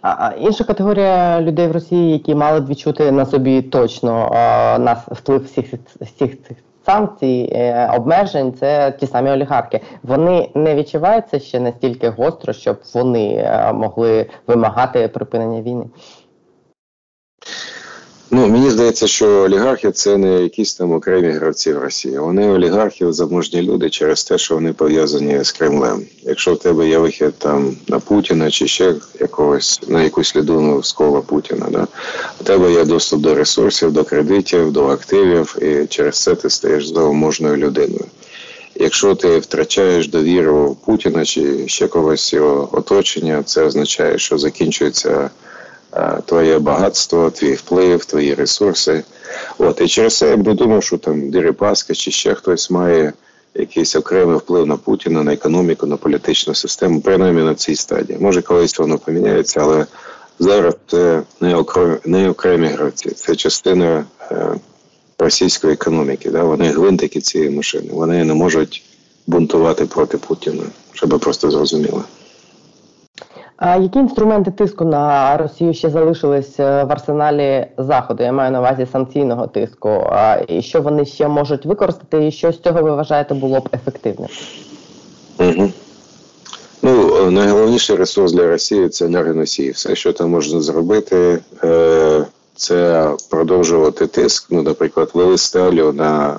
А, 0.03 0.33
інша 0.41 0.65
категорія 0.65 1.41
людей 1.41 1.67
в 1.67 1.73
Росії, 1.73 2.13
які 2.13 2.35
мали 2.35 2.61
б 2.61 2.69
відчути 2.69 3.13
на 3.13 3.27
собі 3.27 3.63
точно 3.63 4.31
а, 4.33 4.79
на 4.79 4.93
вплив 4.93 5.45
всіх 5.45 5.75
всіх 6.01 6.43
цих 6.43 6.57
санкцій, 6.89 7.51
е, 7.53 7.91
обмежень, 7.97 8.53
це 8.53 8.93
ті 9.01 9.07
самі 9.07 9.31
олігархи. 9.31 9.81
Вони 10.03 10.51
не 10.55 10.75
відчуваються 10.75 11.39
ще 11.39 11.61
настільки 11.61 12.09
гостро, 12.09 12.53
щоб 12.53 12.81
вони 12.95 13.35
е, 13.35 13.73
могли 13.73 14.27
вимагати 14.47 15.09
припинення 15.09 15.63
війни. 15.63 15.85
Ну, 18.31 18.49
мені 18.49 18.71
здається, 18.71 19.07
що 19.07 19.27
олігархи 19.29 19.91
це 19.91 20.17
не 20.17 20.43
якісь 20.43 20.75
там 20.75 20.93
окремі 20.93 21.31
гравці 21.31 21.73
в 21.73 21.79
Росії. 21.79 22.19
Вони 22.19 22.49
олігархи 22.49 23.13
заможні 23.13 23.63
люди 23.63 23.91
через 23.91 24.25
те, 24.25 24.39
що 24.39 24.55
вони 24.55 24.73
пов'язані 24.73 25.45
з 25.45 25.53
Кремлем. 25.53 26.03
Якщо 26.23 26.55
в 26.55 26.59
тебе 26.59 26.89
є 26.89 26.99
вихід 26.99 27.35
там 27.39 27.77
на 27.89 28.01
Путіна 28.01 28.51
чи 28.51 28.69
ще 28.69 28.95
якогось 29.21 29.81
на 29.89 30.03
якусь 30.03 30.37
людину 30.37 30.83
з 30.83 30.93
кола 30.93 31.21
Путіна, 31.21 31.67
да 31.71 31.87
у 32.41 32.45
тебе 32.45 32.73
є 32.73 32.85
доступ 32.85 33.21
до 33.21 33.35
ресурсів, 33.35 33.93
до 33.93 34.05
кредитів, 34.05 34.73
до 34.73 34.87
активів, 34.87 35.57
і 35.63 35.87
через 35.87 36.23
це 36.23 36.35
ти 36.35 36.51
стаєш 36.51 36.87
заможною 36.89 37.57
людиною. 37.57 38.05
Якщо 38.75 39.15
ти 39.15 39.39
втрачаєш 39.39 40.09
довіру 40.09 40.77
Путіна 40.85 41.25
чи 41.25 41.69
ще 41.69 41.89
когось 41.89 42.33
його 42.33 42.69
оточення, 42.73 43.43
це 43.43 43.65
означає, 43.65 44.19
що 44.19 44.39
закінчується. 44.39 45.31
Е, 45.97 46.19
твоє 46.27 46.59
багатство, 46.59 47.31
твій 47.31 47.53
вплив, 47.53 48.05
твої 48.05 48.35
ресурси. 48.35 49.05
От 49.59 49.81
і 49.81 49.89
через 49.89 50.19
це 50.19 50.29
я 50.31 50.37
б 50.37 50.47
не 50.47 50.55
думав, 50.55 50.83
що 50.83 50.99
там 50.99 51.31
Дерипаска 51.31 51.95
чи 51.95 52.11
ще 52.11 52.35
хтось 52.35 52.71
має 52.71 53.13
якийсь 53.55 53.97
окремий 53.97 54.37
вплив 54.37 54.67
на 54.67 54.77
Путіна, 54.77 55.23
на 55.23 55.33
економіку, 55.33 55.87
на 55.87 55.97
політичну 55.97 56.55
систему, 56.55 57.01
принаймні 57.01 57.43
на 57.43 57.55
цій 57.55 57.77
стадії. 57.77 58.19
Може, 58.19 58.43
колись 58.43 58.79
воно 58.79 58.99
поміняється, 58.99 59.61
але 59.61 59.87
зараз 60.39 60.75
це 60.87 61.23
не 61.41 61.57
окремі, 61.57 61.97
не 62.05 62.31
окремі 62.31 62.67
гравці, 62.67 63.11
це 63.11 63.37
частина 63.37 64.05
е, 64.31 64.55
російської 65.19 65.73
економіки. 65.73 66.31
Да? 66.31 66.45
Вони 66.45 66.69
гвинтики 66.69 67.21
цієї 67.21 67.51
машини. 67.51 67.89
Вони 67.93 68.25
не 68.25 68.35
можуть 68.35 68.83
бунтувати 69.27 69.87
проти 69.87 70.19
Путіна, 70.19 70.63
щоб 70.93 71.21
просто 71.21 71.51
зрозуміло. 71.51 72.05
Які 73.63 73.99
інструменти 73.99 74.51
тиску 74.51 74.85
на 74.85 75.37
Росію 75.37 75.75
ще 75.75 75.91
залишились 75.91 76.61
е, 76.61 76.85
в 76.85 76.93
арсеналі 76.93 77.67
заходу? 77.79 78.23
Я 78.23 78.33
маю 78.33 78.51
на 78.51 78.59
увазі 78.59 78.87
санкційного 78.93 79.47
тиску. 79.47 80.05
І 80.49 80.63
що 80.63 80.81
вони 80.81 81.05
ще 81.05 81.29
можуть 81.29 81.67
використати, 81.67 82.27
і 82.27 82.31
що 82.31 82.53
з 82.53 82.61
цього 82.61 82.83
ви 82.83 82.91
вважаєте 82.91 83.35
було 83.35 83.61
б 83.61 83.69
ефективним? 83.75 84.29
Ну, 86.83 87.17
е, 87.17 87.31
найголовніший 87.31 87.97
ресурс 87.97 88.33
для 88.33 88.47
Росії 88.47 88.89
це 88.89 89.07
енергоносії. 89.07 89.71
Все, 89.71 89.95
що 89.95 90.13
там 90.13 90.31
можна 90.31 90.61
зробити, 90.61 91.39
е, 91.65 92.25
це 92.57 93.11
продовжувати 93.31 94.07
тиск. 94.07 94.47
Ну, 94.51 94.63
наприклад, 94.63 95.11
вели 95.15 95.39
стелю 95.39 95.93
на 95.93 96.39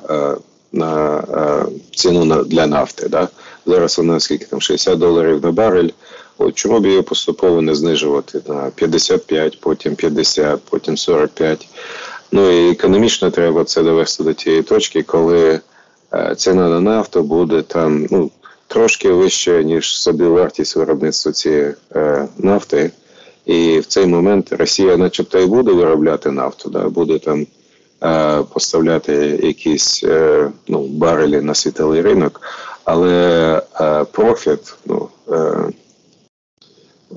на 0.73 1.23
ціну 1.91 2.43
для 2.43 2.67
нафти. 2.67 3.09
Да? 3.09 3.27
Зараз 3.65 3.97
вона 3.97 4.19
скільки 4.19 4.45
там 4.45 4.61
60 4.61 4.99
доларів 4.99 5.43
на 5.43 5.51
барель. 5.51 5.89
Чому 6.53 6.79
б 6.79 6.85
її 6.85 7.01
поступово 7.01 7.61
не 7.61 7.75
знижувати 7.75 8.41
на 8.47 8.71
55, 8.75 9.59
потім 9.59 9.95
50, 9.95 10.59
потім 10.69 10.97
45. 10.97 11.67
Ну 12.31 12.49
і 12.49 12.71
економічно 12.71 13.31
треба 13.31 13.63
це 13.63 13.83
довести 13.83 14.23
до 14.23 14.33
тієї 14.33 14.63
точки, 14.63 15.03
коли 15.03 15.59
е, 16.13 16.35
ціна 16.37 16.69
на 16.69 16.81
нафту 16.81 17.23
буде 17.23 17.61
там 17.61 18.07
ну, 18.11 18.31
трошки 18.67 19.11
вище, 19.11 19.63
ніж 19.63 19.97
собі 20.01 20.23
вартість 20.23 20.75
виробництва 20.75 21.31
цієї 21.31 21.73
е, 21.95 22.27
нафти. 22.37 22.91
І 23.45 23.79
в 23.79 23.85
цей 23.85 24.05
момент 24.05 24.53
Росія, 24.53 24.97
начебто, 24.97 25.39
і 25.39 25.45
буде 25.45 25.71
виробляти 25.71 26.31
нафту, 26.31 26.69
да, 26.69 26.89
буде 26.89 27.19
там 27.19 27.47
е, 28.03 28.43
поставляти 28.53 29.39
якісь 29.43 30.03
е, 30.03 30.49
ну, 30.67 30.87
барелі 30.87 31.41
на 31.41 31.55
світовий 31.55 32.01
ринок, 32.01 32.41
але 32.83 33.61
е, 33.81 34.03
профіт, 34.03 34.75
ну. 34.85 35.09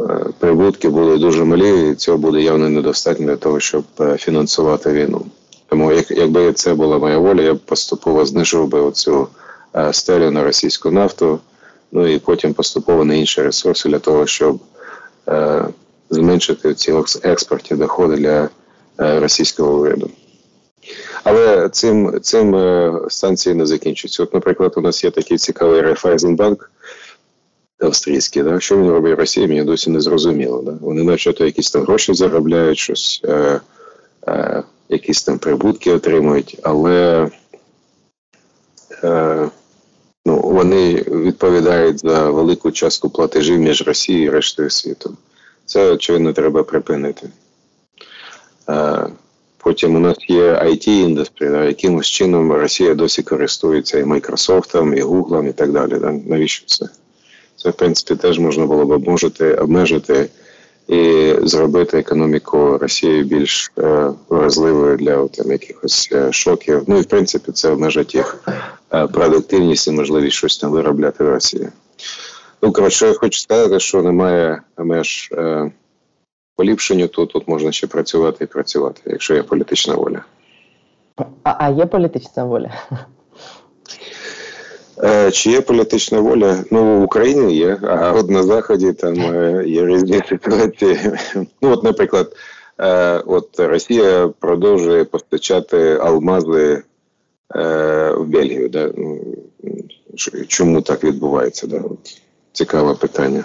Е, 0.00 0.24
прибутки 0.38 0.88
були 0.88 1.18
дуже 1.18 1.44
малі, 1.44 1.90
і 1.90 1.94
цього 1.94 2.18
буде 2.18 2.40
явно 2.40 2.68
недостатньо 2.68 3.26
для 3.26 3.36
того, 3.36 3.60
щоб 3.60 3.84
е, 4.00 4.16
фінансувати 4.16 4.92
війну. 4.92 5.26
Тому, 5.68 5.92
як, 5.92 6.10
якби 6.10 6.52
це 6.52 6.74
була 6.74 6.98
моя 6.98 7.18
воля, 7.18 7.42
я 7.42 7.54
б 7.54 7.58
поступово 7.58 8.26
знижував 8.26 8.68
би 8.68 8.80
оцю 8.80 9.28
е, 9.76 9.92
стелю 9.92 10.30
на 10.30 10.44
російську 10.44 10.90
нафту, 10.90 11.38
ну 11.92 12.06
і 12.06 12.18
потім 12.18 12.54
поступово 12.54 13.04
на 13.04 13.14
інші 13.14 13.42
ресурси 13.42 13.88
для 13.88 13.98
того, 13.98 14.26
щоб 14.26 14.58
е, 15.28 15.64
зменшити 16.10 16.74
ці 16.74 16.94
експортні 17.22 17.76
доходи 17.76 18.16
для 18.16 18.48
російського 18.98 19.80
уряду. 19.80 20.10
Але 21.24 21.68
цим 21.68 22.20
цим 22.22 22.56
станції 23.08 23.54
не 23.54 23.66
закінчуються. 23.66 24.22
От, 24.22 24.34
наприклад, 24.34 24.72
у 24.76 24.80
нас 24.80 25.04
є 25.04 25.10
такий 25.10 25.38
цікавий 25.38 25.80
Райфайзенбанк, 25.80 26.70
австрійські, 27.86 28.42
да? 28.42 28.60
що 28.60 28.76
вони 28.76 28.90
роблять 28.92 29.16
в 29.16 29.20
Росії, 29.20 29.48
мені 29.48 29.64
досі 29.64 29.90
не 29.90 30.00
зрозуміло. 30.00 30.62
Да? 30.62 30.78
Вони 30.80 31.02
начебто 31.02 31.44
якісь 31.44 31.70
там 31.70 31.82
гроші 31.82 32.14
заробляють, 32.14 32.78
щось, 32.78 33.20
е, 33.24 33.60
е, 34.28 34.62
якісь 34.88 35.22
там 35.22 35.38
прибутки 35.38 35.92
отримують, 35.92 36.58
але 36.62 37.28
е, 39.04 39.48
ну, 40.26 40.40
вони 40.40 40.94
відповідають 40.94 42.00
за 42.00 42.30
велику 42.30 42.70
частку 42.70 43.10
платежів 43.10 43.58
між 43.58 43.86
Росією 43.86 44.24
і 44.24 44.30
рештою 44.30 44.70
світу. 44.70 45.16
Це, 45.66 45.92
очевидно, 45.92 46.32
треба 46.32 46.62
припинити. 46.62 47.28
Е, 48.68 49.06
Потім 49.62 49.96
у 49.96 49.98
нас 49.98 50.16
є 50.28 50.52
it 50.52 50.88
індустрія 50.88 51.64
якимось 51.64 52.06
чином 52.06 52.52
Росія 52.52 52.94
досі 52.94 53.22
користується 53.22 53.98
і 53.98 54.04
Microsoft, 54.04 54.94
і 54.96 55.02
Google, 55.02 55.48
і 55.48 55.52
так 55.52 55.72
далі. 55.72 55.98
Да? 55.98 56.12
Навіщо 56.12 56.66
це? 56.66 56.88
Це 57.62 57.70
в 57.70 57.72
принципі 57.72 58.16
теж 58.16 58.38
можна 58.38 58.66
було 58.66 58.84
б 58.84 58.90
обмежити, 58.90 59.54
обмежити 59.54 60.28
і 60.88 61.34
зробити 61.42 61.98
економіку 61.98 62.78
Росії 62.78 63.24
більш 63.24 63.72
е, 63.78 64.10
вразливою 64.28 64.96
для 64.96 65.28
там, 65.28 65.52
якихось 65.52 66.08
е, 66.12 66.32
шоків. 66.32 66.82
Ну 66.86 66.98
і 66.98 67.00
в 67.00 67.06
принципі 67.06 67.52
це 67.52 67.70
обмежить 67.70 68.14
їх 68.14 68.44
е, 68.92 69.06
продуктивність 69.06 69.88
і 69.88 69.90
можливість 69.90 70.36
щось 70.36 70.58
там 70.58 70.70
виробляти 70.70 71.24
в 71.24 71.28
Росії. 71.28 71.68
Ну 72.62 72.72
коротше, 72.72 73.06
я 73.06 73.14
хочу 73.14 73.40
сказати, 73.40 73.80
що 73.80 74.02
немає 74.02 74.62
меж 74.78 75.30
е, 75.32 75.70
поліпшенню, 76.56 77.08
то 77.08 77.26
тут 77.26 77.48
можна 77.48 77.72
ще 77.72 77.86
працювати 77.86 78.44
і 78.44 78.46
працювати, 78.46 79.00
якщо 79.06 79.34
є 79.34 79.42
політична 79.42 79.94
воля. 79.94 80.24
А, 81.42 81.54
а 81.58 81.70
є 81.70 81.86
політична 81.86 82.44
воля? 82.44 82.70
Е, 84.98 85.30
чи 85.30 85.50
є 85.50 85.60
політична 85.60 86.20
воля? 86.20 86.64
Ну 86.70 87.00
в 87.00 87.02
Україні 87.02 87.56
є, 87.56 87.78
а 87.82 88.12
от 88.12 88.30
на 88.30 88.42
Заході 88.42 88.92
там 88.92 89.20
е, 89.20 89.64
є 89.66 89.86
різні 89.86 90.22
ситуації. 90.28 91.00
Ну, 91.62 91.72
от, 91.72 91.84
наприклад, 91.84 92.36
е, 92.78 93.18
от 93.18 93.60
Росія 93.60 94.30
продовжує 94.40 95.04
постачати 95.04 95.98
алмази 96.02 96.82
в 98.14 98.24
Бельгію. 98.26 98.68
Да? 98.68 98.92
Ну, 98.96 99.20
чому 100.48 100.82
так 100.82 101.04
відбувається? 101.04 101.66
Да? 101.66 101.76
От, 101.76 102.20
Цікаве 102.52 102.94
питання. 102.94 103.44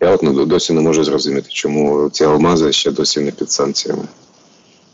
Я 0.00 0.10
от 0.10 0.22
ну, 0.22 0.44
досі 0.44 0.72
не 0.72 0.80
можу 0.80 1.04
зрозуміти, 1.04 1.48
чому 1.48 2.10
ці 2.10 2.24
алмази 2.24 2.72
ще 2.72 2.90
досі 2.90 3.20
не 3.20 3.30
під 3.30 3.50
санкціями. 3.50 4.04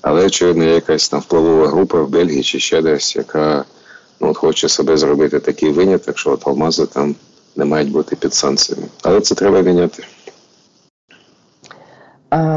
Але, 0.03 0.27
очевидно, 0.27 0.65
є 0.65 0.75
якась 0.75 1.09
там 1.09 1.21
впливова 1.21 1.69
група 1.69 2.03
в 2.03 2.09
Бельгії 2.09 2.43
чи 2.43 2.59
ще 2.61 2.83
десь, 2.83 3.17
яка 3.17 3.65
ну, 4.21 4.31
от 4.31 4.37
хоче 4.37 4.69
себе 4.69 4.97
зробити 4.97 5.39
такий 5.39 5.71
виняток, 5.71 6.19
що 6.19 6.31
от 6.31 6.47
алмази 6.47 6.87
там 6.87 7.15
не 7.57 7.65
мають 7.65 7.91
бути 7.91 8.17
під 8.17 8.35
санкціями. 8.35 8.87
Але 9.03 9.21
це 9.21 9.35
треба 9.35 9.61
міняти. 9.61 10.05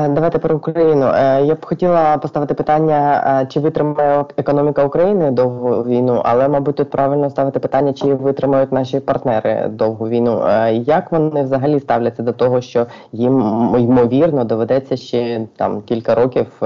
Давайте 0.09 0.39
про 0.39 0.55
Україну. 0.55 1.05
Е, 1.05 1.45
я 1.45 1.55
б 1.55 1.65
хотіла 1.65 2.17
поставити 2.17 2.53
питання, 2.53 3.23
е, 3.41 3.45
чи 3.45 3.59
витримає 3.59 4.25
економіка 4.37 4.85
України 4.85 5.31
довгу 5.31 5.83
війну, 5.83 6.21
але, 6.25 6.47
мабуть, 6.47 6.75
тут 6.75 6.89
правильно 6.89 7.29
ставити 7.29 7.59
питання, 7.59 7.93
чи 7.93 8.13
витримають 8.13 8.71
наші 8.71 8.99
партнери 8.99 9.67
довгу 9.67 10.07
війну. 10.07 10.43
Е, 10.47 10.73
як 10.73 11.11
вони 11.11 11.43
взагалі 11.43 11.79
ставляться 11.79 12.23
до 12.23 12.33
того, 12.33 12.61
що 12.61 12.85
їм 13.11 13.39
ймовірно 13.79 14.43
доведеться 14.43 14.97
ще 14.97 15.47
там 15.55 15.81
кілька 15.81 16.15
років 16.15 16.61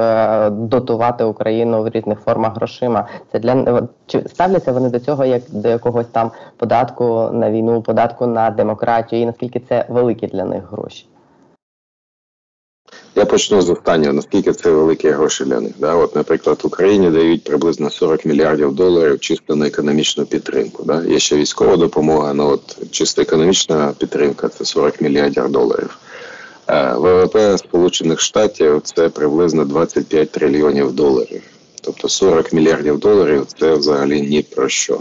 дотувати 0.51 1.23
Україну 1.23 1.83
в 1.83 1.89
різних 1.89 2.19
формах 2.19 2.55
грошима? 2.55 3.07
Це 3.31 3.39
для 3.39 3.81
чи 4.05 4.19
ставляться 4.19 4.71
вони 4.71 4.89
до 4.89 4.99
цього 4.99 5.25
як 5.25 5.41
до 5.49 5.69
якогось 5.69 6.07
там 6.07 6.31
податку 6.57 7.29
на 7.33 7.51
війну, 7.51 7.81
податку 7.81 8.27
на 8.27 8.49
демократію, 8.49 9.21
і 9.21 9.25
наскільки 9.25 9.59
це 9.59 9.85
великі 9.89 10.27
для 10.27 10.45
них 10.45 10.71
гроші? 10.71 11.07
Я 13.15 13.25
почну 13.25 13.61
з 13.61 13.69
останнього. 13.69 14.13
Наскільки 14.13 14.53
це 14.53 14.71
великі 14.71 15.09
гроші 15.09 15.43
для 15.43 15.59
них? 15.59 15.73
Да? 15.77 15.95
От, 15.95 16.15
наприклад, 16.15 16.59
Україні 16.63 17.09
дають 17.09 17.43
приблизно 17.43 17.89
40 17.89 18.25
мільярдів 18.25 18.73
доларів 18.73 19.19
чисто 19.19 19.55
на 19.55 19.67
економічну 19.67 20.25
підтримку. 20.25 20.83
Да? 20.83 21.03
Є 21.03 21.19
ще 21.19 21.35
військова 21.35 21.77
допомога, 21.77 22.33
ну 22.33 22.49
от 22.49 22.91
чисто 22.91 23.21
економічна 23.21 23.93
підтримка 23.97 24.49
це 24.49 24.65
40 24.65 25.01
мільярдів 25.01 25.49
доларів. 25.49 25.97
Е, 26.67 26.93
ВВП 26.93 27.59
Сполучених 27.59 28.19
Штатів 28.19 28.81
це 28.83 29.09
приблизно 29.09 29.65
25 29.65 30.31
трильйонів 30.31 30.91
доларів. 30.91 31.41
Тобто 31.81 32.09
40 32.09 32.53
мільярдів 32.53 32.99
доларів 32.99 33.45
це 33.59 33.73
взагалі 33.73 34.21
ні 34.21 34.41
про 34.55 34.69
що. 34.69 34.99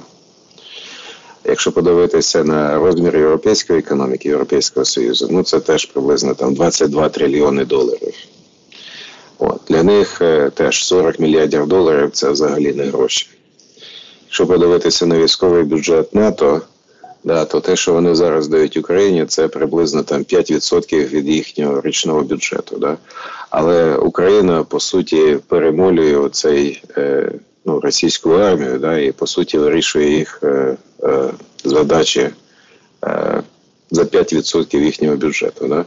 Якщо 1.44 1.72
подивитися 1.72 2.44
на 2.44 2.78
розмір 2.78 3.16
європейської 3.16 3.78
економіки, 3.78 4.28
Європейського 4.28 4.84
Союзу, 4.84 5.28
ну 5.30 5.42
це 5.42 5.60
теж 5.60 5.84
приблизно 5.84 6.34
там 6.34 6.54
22 6.54 7.08
трильйони 7.08 7.64
доларів. 7.64 8.14
От, 9.38 9.60
Для 9.68 9.82
них 9.82 10.22
е, 10.22 10.50
теж 10.50 10.84
40 10.84 11.18
мільярдів 11.18 11.66
доларів 11.66 12.10
це 12.10 12.30
взагалі 12.30 12.72
не 12.72 12.84
гроші. 12.84 13.28
Якщо 14.26 14.46
подивитися 14.46 15.06
на 15.06 15.18
військовий 15.18 15.62
бюджет 15.62 16.14
НАТО, 16.14 16.62
да, 17.24 17.44
то 17.44 17.60
те, 17.60 17.76
що 17.76 17.92
вони 17.92 18.14
зараз 18.14 18.48
дають 18.48 18.76
Україні, 18.76 19.26
це 19.26 19.48
приблизно 19.48 20.02
там 20.02 20.22
5% 20.22 21.08
від 21.08 21.28
їхнього 21.28 21.80
річного 21.80 22.22
бюджету. 22.22 22.78
Да? 22.78 22.96
Але 23.50 23.96
Україна 23.96 24.64
по 24.64 24.80
суті 24.80 25.38
перемолює 25.48 26.16
оцей 26.16 26.82
е, 26.96 27.32
ну, 27.64 27.80
російську 27.80 28.30
армію, 28.30 28.78
да, 28.78 28.98
і 28.98 29.12
по 29.12 29.26
суті 29.26 29.58
вирішує 29.58 30.16
їх 30.16 30.40
е, 30.42 30.76
задачі 31.64 32.30
е, 33.04 33.42
за 33.90 34.02
5% 34.02 34.80
їхнього 34.80 35.16
бюджету. 35.16 35.68
Да? 35.68 35.84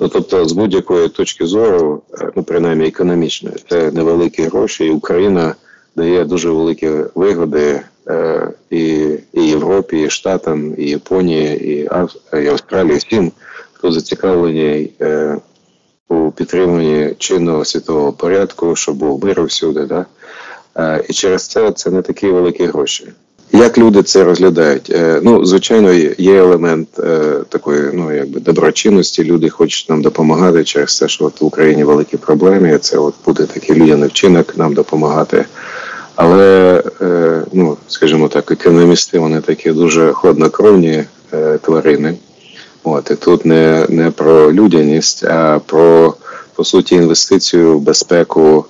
Ну, 0.00 0.08
Тобто, 0.08 0.48
з 0.48 0.52
будь-якої 0.52 1.08
точки 1.08 1.46
зору, 1.46 2.02
е, 2.20 2.30
ну 2.36 2.42
принаймні 2.42 2.86
економічної, 2.86 3.56
це 3.68 3.90
невеликі 3.90 4.42
гроші, 4.42 4.86
і 4.86 4.90
Україна 4.90 5.54
дає 5.96 6.24
дуже 6.24 6.50
великі 6.50 6.90
вигоди 7.14 7.80
е, 8.08 8.48
і 8.70 9.08
і 9.32 9.48
Європі, 9.48 10.02
і 10.02 10.10
Штатам, 10.10 10.74
і 10.78 10.90
Японії, 10.90 11.72
і, 11.72 11.88
і 12.42 12.48
Австралії, 12.48 12.96
всім, 12.96 13.32
хто 13.72 13.92
зацікавлений. 13.92 14.92
Е, 15.00 15.36
у 16.12 16.30
підтриманні 16.30 17.14
чинного 17.18 17.64
світового 17.64 18.12
порядку, 18.12 18.76
щоб 18.76 18.96
був 18.96 19.24
мир 19.24 19.44
всюди, 19.44 19.84
да? 19.84 20.06
Е, 20.76 21.04
і 21.08 21.12
через 21.12 21.46
це 21.46 21.72
це 21.72 21.90
не 21.90 22.02
такі 22.02 22.28
великі 22.28 22.66
гроші. 22.66 23.12
Як 23.52 23.78
люди 23.78 24.02
це 24.02 24.24
розглядають? 24.24 24.90
Е, 24.90 25.20
ну, 25.22 25.44
звичайно, 25.44 25.92
є 26.18 26.34
елемент 26.34 26.88
е, 26.98 27.34
такої, 27.48 27.90
ну 27.92 28.16
якби 28.16 28.40
доброчинності. 28.40 29.24
Люди 29.24 29.48
хочуть 29.48 29.90
нам 29.90 30.02
допомагати 30.02 30.64
через 30.64 30.98
те, 30.98 31.08
що 31.08 31.24
от 31.24 31.40
в 31.40 31.44
Україні 31.44 31.84
великі 31.84 32.16
проблеми. 32.16 32.78
Це 32.78 32.98
от 32.98 33.14
буде 33.24 33.46
такий 33.46 33.76
людяний 33.76 34.08
вчинок 34.08 34.56
нам 34.56 34.74
допомагати. 34.74 35.44
Але, 36.14 36.82
ну 37.52 37.76
скажімо 37.88 38.28
так, 38.28 38.50
економісти 38.50 39.18
вони 39.18 39.40
такі 39.40 39.70
дуже 39.70 40.12
хладнокровні 40.12 41.04
тварини. 41.62 42.14
От 42.84 43.10
і 43.10 43.14
тут 43.14 43.46
не 43.46 43.86
не 43.88 44.10
про 44.10 44.52
людяність, 44.52 45.24
а 45.24 45.60
про 45.66 46.14
по 46.54 46.64
суті 46.64 46.94
інвестицію 46.94 47.78
в 47.78 47.80
безпеку 47.80 48.64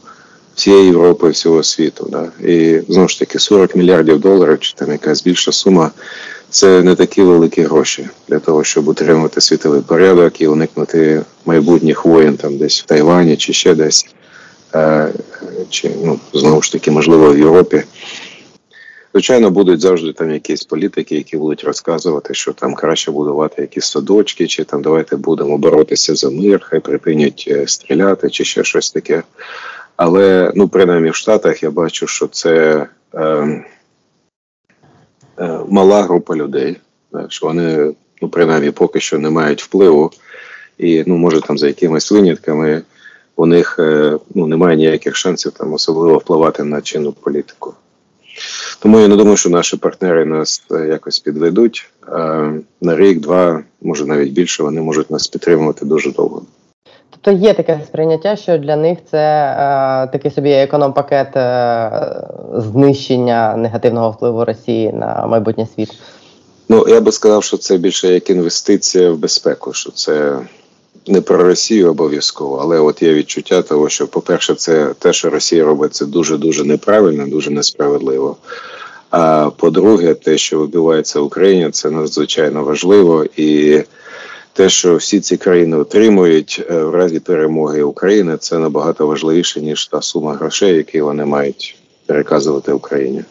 всієї 0.54 0.86
Європи, 0.86 1.28
всього 1.28 1.62
світу. 1.62 2.08
Да? 2.10 2.48
І 2.48 2.80
знову 2.88 3.08
ж 3.08 3.18
таки 3.18 3.38
40 3.38 3.76
мільярдів 3.76 4.20
доларів, 4.20 4.60
чи 4.60 4.74
там 4.74 4.90
якась 4.90 5.22
більша 5.22 5.52
сума, 5.52 5.90
це 6.50 6.82
не 6.82 6.94
такі 6.94 7.22
великі 7.22 7.62
гроші 7.62 8.08
для 8.28 8.38
того, 8.38 8.64
щоб 8.64 8.88
утримувати 8.88 9.40
світовий 9.40 9.80
порядок 9.80 10.40
і 10.40 10.46
уникнути 10.46 11.22
майбутніх 11.46 12.04
воєн 12.04 12.36
там 12.36 12.58
десь 12.58 12.82
в 12.82 12.86
Тайвані 12.86 13.36
чи 13.36 13.52
ще 13.52 13.74
десь, 13.74 14.06
е, 14.74 15.12
чи 15.70 15.90
ну 16.04 16.20
знову 16.32 16.62
ж 16.62 16.72
таки, 16.72 16.90
можливо, 16.90 17.32
в 17.32 17.38
Європі. 17.38 17.82
Звичайно, 19.14 19.50
будуть 19.50 19.80
завжди 19.80 20.12
там 20.12 20.30
якісь 20.30 20.64
політики, 20.64 21.14
які 21.14 21.36
будуть 21.36 21.64
розказувати, 21.64 22.34
що 22.34 22.52
там 22.52 22.74
краще 22.74 23.10
будувати 23.10 23.62
якісь 23.62 23.84
садочки, 23.84 24.46
чи 24.46 24.64
там 24.64 24.82
давайте 24.82 25.16
будемо 25.16 25.58
боротися 25.58 26.14
за 26.14 26.30
мир, 26.30 26.66
хай 26.70 26.80
припинять 26.80 27.44
е, 27.48 27.66
стріляти, 27.66 28.30
чи 28.30 28.44
ще 28.44 28.64
щось 28.64 28.90
таке. 28.90 29.22
Але 29.96 30.52
ну, 30.54 30.68
принаймні 30.68 31.10
в 31.10 31.14
Штатах 31.14 31.62
я 31.62 31.70
бачу, 31.70 32.06
що 32.06 32.26
це 32.26 32.86
е, 33.14 33.64
е, 35.38 35.60
мала 35.68 36.02
група 36.02 36.36
людей, 36.36 36.76
що 37.28 37.46
вони 37.46 37.94
ну, 38.22 38.28
принаймні 38.28 38.70
поки 38.70 39.00
що 39.00 39.18
не 39.18 39.30
мають 39.30 39.62
впливу, 39.62 40.10
і 40.78 41.04
ну, 41.06 41.16
може 41.16 41.40
там 41.40 41.58
за 41.58 41.66
якимись 41.66 42.12
винятками 42.12 42.82
у 43.36 43.46
них 43.46 43.76
е, 43.78 44.18
ну, 44.34 44.46
немає 44.46 44.76
ніяких 44.76 45.16
шансів 45.16 45.52
там 45.52 45.72
особливо 45.72 46.18
впливати 46.18 46.64
на 46.64 46.80
чинну 46.80 47.12
політику. 47.12 47.74
Тому 48.80 49.00
я 49.00 49.08
не 49.08 49.16
думаю, 49.16 49.36
що 49.36 49.50
наші 49.50 49.76
партнери 49.76 50.24
нас 50.24 50.62
е, 50.70 50.86
якось 50.86 51.18
підведуть. 51.18 51.90
На 52.80 52.96
рік, 52.96 53.20
два, 53.20 53.62
може 53.82 54.06
навіть 54.06 54.32
більше, 54.32 54.62
вони 54.62 54.80
можуть 54.80 55.10
нас 55.10 55.28
підтримувати 55.28 55.86
дуже 55.86 56.12
довго. 56.12 56.42
Тобто 57.20 57.46
є 57.46 57.54
таке 57.54 57.80
сприйняття, 57.86 58.36
що 58.36 58.58
для 58.58 58.76
них 58.76 58.98
це 59.10 59.18
е, 59.18 60.06
такий 60.12 60.30
собі 60.30 60.50
економ-пакет 60.50 61.36
е, 61.36 61.90
знищення 62.56 63.56
негативного 63.56 64.10
впливу 64.10 64.44
Росії 64.44 64.92
на 64.92 65.26
майбутнє 65.26 65.66
світ. 65.74 65.88
Ну 66.68 66.88
я 66.88 67.00
би 67.00 67.12
сказав, 67.12 67.44
що 67.44 67.56
це 67.56 67.76
більше 67.76 68.08
як 68.08 68.30
інвестиція 68.30 69.10
в 69.10 69.18
безпеку, 69.18 69.72
що 69.72 69.90
це 69.90 70.38
не 71.06 71.20
про 71.20 71.36
Росію 71.36 71.90
обов'язково, 71.90 72.58
але 72.62 72.78
от 72.78 73.02
є 73.02 73.14
відчуття 73.14 73.62
того, 73.62 73.88
що, 73.88 74.06
по-перше, 74.06 74.54
це 74.54 74.94
те, 74.98 75.12
що 75.12 75.30
Росія 75.30 75.64
робить, 75.64 75.94
це 75.94 76.06
дуже 76.06 76.36
дуже 76.36 76.64
неправильно, 76.64 77.26
дуже 77.26 77.50
несправедливо. 77.50 78.36
А 79.10 79.50
по-друге, 79.56 80.14
те, 80.14 80.38
що 80.38 80.62
відбувається 80.62 81.20
в 81.20 81.24
Україні, 81.24 81.70
це 81.70 81.90
надзвичайно 81.90 82.64
важливо 82.64 83.24
і. 83.36 83.82
Те, 84.52 84.68
що 84.68 84.96
всі 84.96 85.20
ці 85.20 85.36
країни 85.36 85.76
отримують 85.76 86.66
е, 86.70 86.84
в 86.84 86.94
разі 86.94 87.20
перемоги 87.20 87.82
України, 87.82 88.36
це 88.36 88.58
набагато 88.58 89.06
важливіше 89.06 89.60
ніж 89.60 89.86
та 89.86 90.02
сума 90.02 90.34
грошей, 90.34 90.76
які 90.76 91.00
вони 91.00 91.24
мають 91.24 91.76
переказувати 92.06 92.72
Україні. 92.72 93.24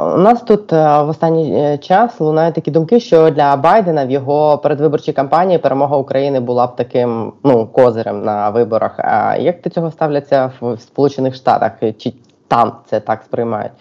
У 0.00 0.18
нас 0.18 0.42
тут 0.42 0.72
е, 0.72 1.02
в 1.02 1.08
останній 1.08 1.54
е, 1.54 1.78
час 1.78 2.20
лунають 2.20 2.54
такі 2.54 2.70
думки, 2.70 3.00
що 3.00 3.30
для 3.30 3.56
Байдена 3.56 4.06
в 4.06 4.10
його 4.10 4.58
передвиборчій 4.58 5.12
кампанії 5.12 5.58
перемога 5.58 5.96
України 5.96 6.40
була 6.40 6.66
б 6.66 6.76
таким 6.76 7.32
ну 7.44 7.66
козирем 7.66 8.24
на 8.24 8.50
виборах. 8.50 8.94
А 8.98 9.36
як 9.36 9.62
до 9.62 9.70
цього 9.70 9.90
ставляться 9.90 10.52
в 10.60 10.80
Сполучених 10.80 11.34
Штатах? 11.34 11.72
Чи 11.98 12.12
там 12.48 12.72
це 12.90 13.00
так 13.00 13.22
сприймають? 13.24 13.72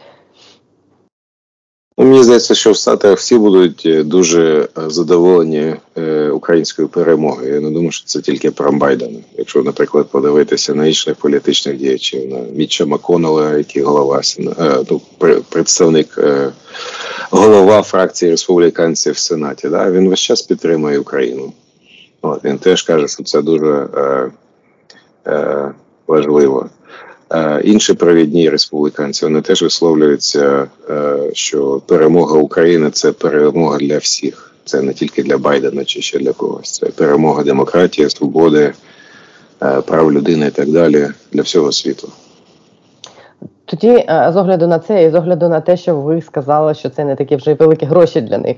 Ну, 2.02 2.08
мені 2.08 2.24
здається, 2.24 2.56
що 2.56 2.72
в 2.72 2.76
Штатах 2.76 3.18
всі 3.18 3.38
будуть 3.38 3.84
е, 3.86 4.04
дуже 4.04 4.68
задоволені 4.88 5.76
українською 6.34 6.88
перемогою. 6.88 7.54
Я 7.54 7.60
не 7.60 7.70
думаю, 7.70 7.92
що 7.92 8.06
це 8.06 8.22
тільки 8.22 8.52
про 8.52 8.72
Байдена. 8.72 9.20
Якщо, 9.38 9.64
наприклад, 9.64 10.08
подивитися 10.12 10.76
на 10.76 10.86
інших 10.88 11.16
політичних 11.16 11.78
діячів, 11.78 12.28
на 12.28 12.38
Мітча 12.56 12.86
Маконела, 12.86 13.58
який 13.58 13.84
голова 13.84 14.22
ну, 14.90 15.02
представник 15.50 16.20
голова 17.32 17.82
фракції 17.82 18.32
республіканців 18.32 19.14
в 19.14 19.18
Сенаті. 19.18 19.70
Да? 19.70 19.92
Він 19.92 20.10
весь 20.10 20.20
час 20.20 20.42
підтримує 20.42 21.00
Україну. 21.00 21.54
От, 22.22 22.44
Він 22.44 22.58
теж 22.58 22.82
каже, 22.82 23.08
що 23.08 23.24
це 23.24 23.42
дуже 23.42 23.88
е, 23.98 24.32
е, 25.28 25.72
важливо. 26.08 26.70
Інші 27.64 27.94
провідні 27.94 28.50
республіканці 28.50 29.26
вони 29.26 29.42
теж 29.42 29.62
висловлюються, 29.62 30.68
е, 30.90 31.18
що 31.34 31.82
перемога 31.86 32.38
України 32.38 32.90
це 32.90 33.12
перемога 33.12 33.78
для 33.78 33.98
всіх. 33.98 34.56
Це 34.66 34.82
не 34.82 34.94
тільки 34.94 35.24
для 35.24 35.38
Байдена 35.38 35.86
чи 35.86 36.02
ще 36.02 36.20
для 36.20 36.34
когось. 36.34 36.72
Це 36.72 36.86
перемога 36.86 37.44
демократії, 37.44 38.10
свободи, 38.10 38.74
е, 39.64 39.82
прав 39.82 40.12
людини 40.12 40.48
і 40.48 40.52
так 40.52 40.70
далі 40.70 41.08
для 41.32 41.42
всього 41.42 41.72
світу. 41.72 42.10
Тоді, 43.66 43.88
е, 43.88 44.32
з 44.34 44.36
огляду 44.36 44.68
на 44.68 44.80
це, 44.80 45.04
і 45.04 45.10
з 45.10 45.16
огляду 45.16 45.50
на 45.50 45.62
те, 45.62 45.78
що 45.78 45.96
ви 45.96 46.22
сказали, 46.22 46.74
що 46.74 46.90
це 46.90 47.06
не 47.06 47.16
такі 47.16 47.36
вже 47.36 47.54
великі 47.54 47.86
гроші 47.86 48.22
для 48.22 48.38
них. 48.38 48.58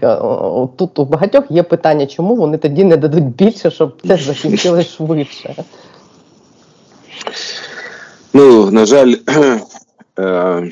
Тут 0.75 0.99
у 0.99 1.05
багатьох 1.05 1.43
є 1.49 1.63
питання, 1.63 2.05
чому 2.05 2.35
вони 2.35 2.57
тоді 2.57 2.83
не 2.83 2.97
дадуть 2.97 3.35
більше, 3.35 3.71
щоб 3.71 3.93
це 4.07 4.17
закінчилось 4.17 4.95
швидше. 4.95 5.55
Ну, 8.35 8.71
на 8.71 8.85
жаль, 8.85 9.15
е, 10.17 10.71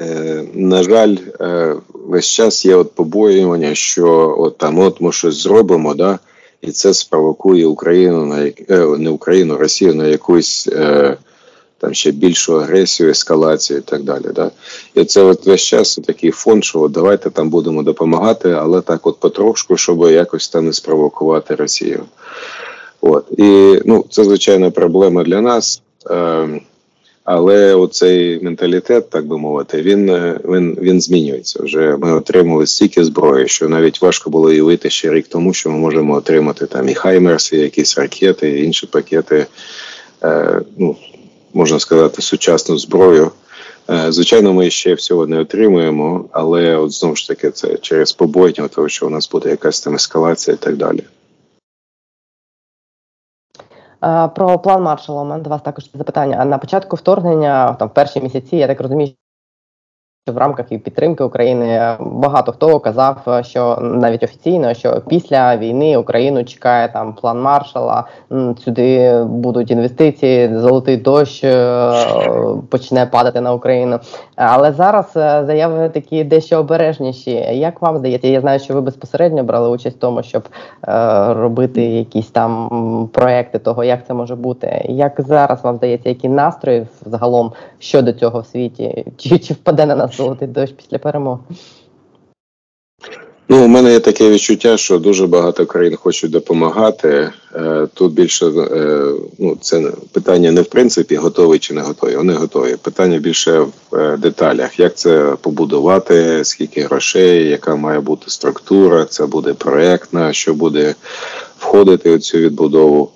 е, 0.00 0.44
на 0.54 0.82
жаль, 0.82 1.16
е, 1.40 1.76
весь 1.94 2.26
час 2.26 2.64
є 2.64 2.76
от 2.76 2.94
побоювання, 2.94 3.74
що 3.74 4.34
от 4.38 4.58
там 4.58 4.78
от 4.78 5.00
ми 5.00 5.12
щось 5.12 5.42
зробимо, 5.42 5.94
да, 5.94 6.18
і 6.60 6.72
це 6.72 6.94
спровокує 6.94 7.66
Україну 7.66 8.26
на 8.26 8.46
е, 8.46 8.52
не 8.98 9.10
Україну, 9.10 9.56
Росію 9.56 9.94
на 9.94 10.06
якусь. 10.06 10.68
Е, 10.72 11.16
там 11.78 11.94
ще 11.94 12.10
більшу 12.10 12.60
агресію, 12.60 13.10
ескалацію 13.10 13.78
і 13.78 13.82
так 13.82 14.02
далі. 14.02 14.24
Да? 14.34 14.50
І 14.94 15.04
це 15.04 15.22
от 15.22 15.46
весь 15.46 15.62
час 15.62 16.00
такий 16.06 16.30
фон, 16.30 16.62
що 16.62 16.80
от 16.80 16.92
давайте 16.92 17.30
там 17.30 17.50
будемо 17.50 17.82
допомагати, 17.82 18.50
але 18.50 18.80
так 18.80 19.06
от 19.06 19.20
потрошку, 19.20 19.76
щоб 19.76 20.10
якось 20.10 20.48
там 20.48 20.66
не 20.66 20.72
спровокувати 20.72 21.54
Росію. 21.54 22.04
От 23.00 23.26
і 23.38 23.80
ну, 23.84 24.04
це 24.10 24.24
звичайна 24.24 24.70
проблема 24.70 25.24
для 25.24 25.40
нас. 25.40 25.82
Е, 26.10 26.60
але 27.26 27.74
оцей 27.74 28.40
менталітет, 28.42 29.10
так 29.10 29.26
би 29.26 29.38
мовити, 29.38 29.82
він 29.82 30.10
е, 30.10 30.40
він 30.44 30.78
він 30.82 31.00
змінюється. 31.00 31.62
Вже 31.62 31.96
ми 31.96 32.12
отримали 32.12 32.66
стільки 32.66 33.04
зброї, 33.04 33.48
що 33.48 33.68
навіть 33.68 34.02
важко 34.02 34.30
було 34.30 34.48
уявити 34.48 34.90
ще 34.90 35.12
рік 35.12 35.26
тому, 35.28 35.54
що 35.54 35.70
ми 35.70 35.78
можемо 35.78 36.14
отримати 36.14 36.66
там 36.66 36.88
і 36.88 36.94
Хаймерси, 36.94 37.56
якісь 37.56 37.98
ракети, 37.98 38.50
і 38.50 38.64
інші 38.64 38.86
пакети, 38.86 39.46
е, 40.24 40.60
ну 40.78 40.96
можна 41.54 41.78
сказати, 41.78 42.22
сучасну 42.22 42.78
зброю. 42.78 43.30
Е, 43.90 44.12
звичайно, 44.12 44.52
ми 44.52 44.70
ще 44.70 44.94
всього 44.94 45.26
не 45.26 45.40
отримуємо, 45.40 46.24
але 46.32 46.76
от 46.76 46.92
знову 46.92 47.16
ж 47.16 47.28
таки 47.28 47.50
це 47.50 47.78
через 47.78 48.12
побоєння, 48.12 48.68
того 48.68 48.88
що 48.88 49.06
у 49.06 49.10
нас 49.10 49.30
буде 49.30 49.50
якась 49.50 49.80
там 49.80 49.94
ескалація 49.94 50.54
і 50.54 50.64
так 50.64 50.76
далі. 50.76 51.02
Про 54.34 54.58
план 54.58 54.82
маршала 54.82 55.22
у 55.22 55.24
мене 55.24 55.42
до 55.42 55.50
вас 55.50 55.62
також 55.62 55.90
запитання. 55.94 56.44
На 56.44 56.58
початку 56.58 56.96
вторгнення, 56.96 57.72
там 57.72 57.88
в 57.88 57.94
перші 57.94 58.20
місяці, 58.20 58.56
я 58.56 58.66
так 58.66 58.80
розумію, 58.80 59.12
в 60.32 60.36
рамках 60.36 60.66
і 60.72 60.78
підтримки 60.78 61.24
України 61.24 61.96
багато 62.00 62.52
хто 62.52 62.80
казав, 62.80 63.16
що 63.42 63.78
навіть 63.80 64.22
офіційно, 64.22 64.74
що 64.74 65.02
після 65.08 65.56
війни 65.56 65.96
Україну 65.96 66.44
чекає 66.44 66.88
там 66.88 67.12
план 67.12 67.40
маршала, 67.40 68.04
сюди 68.64 69.22
будуть 69.24 69.70
інвестиції, 69.70 70.58
золотий 70.58 70.96
дощ 70.96 71.44
е, 71.44 71.92
почне 72.70 73.06
падати 73.06 73.40
на 73.40 73.52
Україну. 73.52 73.98
Але 74.36 74.72
зараз 74.72 75.06
е, 75.16 75.44
заяви 75.46 75.88
такі 75.88 76.24
дещо 76.24 76.58
обережніші. 76.58 77.30
Як 77.52 77.82
вам 77.82 77.98
здається? 77.98 78.28
Я 78.28 78.40
знаю, 78.40 78.58
що 78.58 78.74
ви 78.74 78.80
безпосередньо 78.80 79.44
брали 79.44 79.68
участь 79.68 79.96
в 79.96 80.00
тому, 80.00 80.22
щоб 80.22 80.42
е, 80.88 81.34
робити 81.34 81.82
якісь 81.82 82.30
там 82.30 83.08
проекти 83.12 83.58
того, 83.58 83.84
як 83.84 84.06
це 84.06 84.14
може 84.14 84.34
бути. 84.34 84.86
Як 84.88 85.12
зараз 85.18 85.64
вам 85.64 85.76
здається, 85.76 86.08
які 86.08 86.28
настрої 86.28 86.86
загалом 87.04 87.52
щодо 87.78 88.12
цього 88.12 88.40
в 88.40 88.46
світі? 88.46 89.04
Чи, 89.16 89.38
чи 89.38 89.54
впаде 89.54 89.86
на 89.86 89.96
нас? 89.96 90.15
Золотий 90.16 90.48
дощ 90.48 90.72
після 90.72 90.98
перемоги? 90.98 91.42
Ну, 93.48 93.64
у 93.64 93.68
мене 93.68 93.92
є 93.92 94.00
таке 94.00 94.30
відчуття, 94.30 94.76
що 94.76 94.98
дуже 94.98 95.26
багато 95.26 95.66
країн 95.66 95.96
хочуть 95.96 96.30
допомагати. 96.30 97.32
Е, 97.54 97.88
тут 97.94 98.12
більше 98.12 98.46
е, 98.46 99.12
ну 99.38 99.56
це 99.60 99.92
питання 100.12 100.52
не 100.52 100.62
в 100.62 100.66
принципі 100.66 101.16
готові 101.16 101.58
чи 101.58 101.74
не 101.74 101.80
готові. 101.80 102.16
Вони 102.16 102.32
готові. 102.32 102.76
Питання 102.82 103.18
більше 103.18 103.60
в 103.60 103.96
е, 103.96 104.16
деталях, 104.16 104.80
як 104.80 104.94
це 104.94 105.36
побудувати, 105.40 106.44
скільки 106.44 106.80
грошей, 106.80 107.48
яка 107.48 107.76
має 107.76 108.00
бути 108.00 108.30
структура, 108.30 109.04
це 109.04 109.26
буде 109.26 109.54
проектна, 109.54 110.32
що 110.32 110.54
буде 110.54 110.94
входити 111.58 112.10
у 112.10 112.18
цю 112.18 112.38
відбудову. 112.38 113.10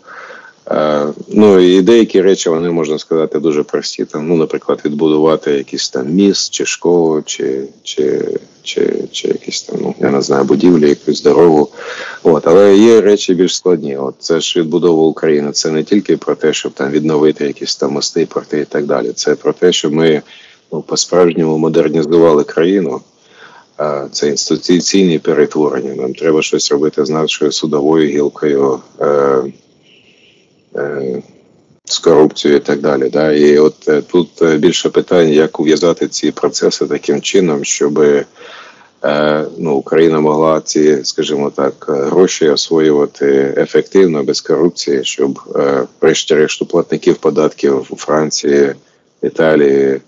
Е, 0.71 1.07
ну 1.29 1.61
і 1.61 1.83
деякі 1.83 2.23
речі 2.23 2.51
вони 2.51 2.71
можна 2.71 2.99
сказати 2.99 3.39
дуже 3.39 3.63
прості. 3.63 4.05
Там, 4.05 4.29
ну, 4.29 4.37
наприклад, 4.37 4.81
відбудувати 4.85 5.51
якийсь 5.51 5.89
там 5.89 6.09
міст, 6.09 6.55
чи 6.55 6.67
школу, 6.67 7.23
чи 7.27 7.65
чи, 7.83 8.29
чи, 8.63 8.95
чи 9.13 9.29
якісь 9.29 9.63
там, 9.63 9.79
ну 9.83 9.95
я 10.01 10.11
не 10.11 10.23
знаю, 10.23 10.45
будівлі, 10.45 10.89
якусь 10.89 11.23
дорогу. 11.23 11.69
От, 12.23 12.47
але 12.47 12.77
є 12.77 13.01
речі 13.01 13.35
більш 13.35 13.57
складні. 13.57 13.97
От 13.97 14.15
це 14.19 14.41
ж 14.41 14.61
відбудова 14.61 15.03
України. 15.03 15.53
Це 15.53 15.71
не 15.71 15.85
тільки 15.85 16.17
про 16.17 16.35
те, 16.35 16.53
щоб 16.53 16.73
там 16.73 16.91
відновити 16.91 17.47
якісь 17.47 17.77
там 17.77 17.93
мости, 17.93 18.27
порти 18.27 18.61
і 18.61 18.65
так 18.65 18.87
далі. 18.87 19.13
Це 19.13 19.35
про 19.35 19.53
те, 19.53 19.73
щоб 19.73 19.93
ми 19.93 20.23
ну, 20.73 20.83
по-справжньому 20.83 21.59
модернізували 21.59 22.45
країну. 22.45 23.01
Це 24.13 24.29
інституційні 24.29 25.19
перетворення. 25.19 25.95
Нам 25.95 26.15
треба 26.15 26.43
щось 26.43 26.73
робити 26.73 27.05
з 27.05 27.11
нашою 27.11 27.53
судовою 27.53 28.09
гілкою. 28.09 28.81
Е, 30.77 31.23
з 31.85 31.99
корупцією 31.99 32.61
і 32.61 32.63
так 32.63 32.81
далі. 32.81 33.11
Да? 33.11 33.33
І 33.33 33.59
от 33.59 33.89
е, 33.89 34.03
тут 34.03 34.43
е, 34.43 34.57
більше 34.57 34.91
питань, 34.91 35.29
як 35.29 35.61
ув'язати 35.61 36.09
ці 36.09 36.31
процеси 36.31 36.87
таким 36.87 37.21
чином, 37.21 37.65
щоб 37.65 38.05
ну, 39.59 39.75
Україна 39.75 40.21
могла 40.21 40.61
ці, 40.61 41.05
скажімо 41.05 41.51
так, 41.51 41.85
гроші 41.89 42.49
освоювати 42.49 43.55
ефективно, 43.57 44.25
без 44.25 44.41
корупції, 44.41 45.05
щоб 45.05 45.41
врешті-решту 46.01 46.67
платників 46.67 47.17
податків 47.17 47.87
у 47.91 47.97
Франції, 47.97 48.75
Італії. 49.23 50.01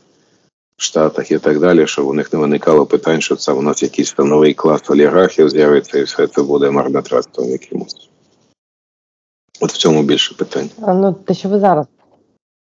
Штатах 0.76 1.30
і 1.30 1.38
так 1.38 1.58
далі, 1.58 1.86
щоб 1.86 2.06
у 2.06 2.12
них 2.12 2.32
не 2.32 2.38
виникало 2.38 2.86
питань, 2.86 3.20
що 3.20 3.36
це 3.36 3.52
у 3.52 3.62
нас 3.62 3.82
якийсь 3.82 4.14
новий 4.18 4.54
клас 4.54 4.80
олігархів 4.88 5.50
з'явиться, 5.50 5.98
і 5.98 6.02
все 6.02 6.26
це 6.26 6.42
буде 6.42 6.70
марнотратством 6.70 7.50
якимось. 7.50 8.11
От 9.62 9.72
в 9.72 9.76
цьому 9.76 10.02
більше 10.02 10.34
питань. 10.34 10.70
Ну 10.78 11.12
те, 11.12 11.34
що 11.34 11.48
ви 11.48 11.58
зараз 11.60 11.86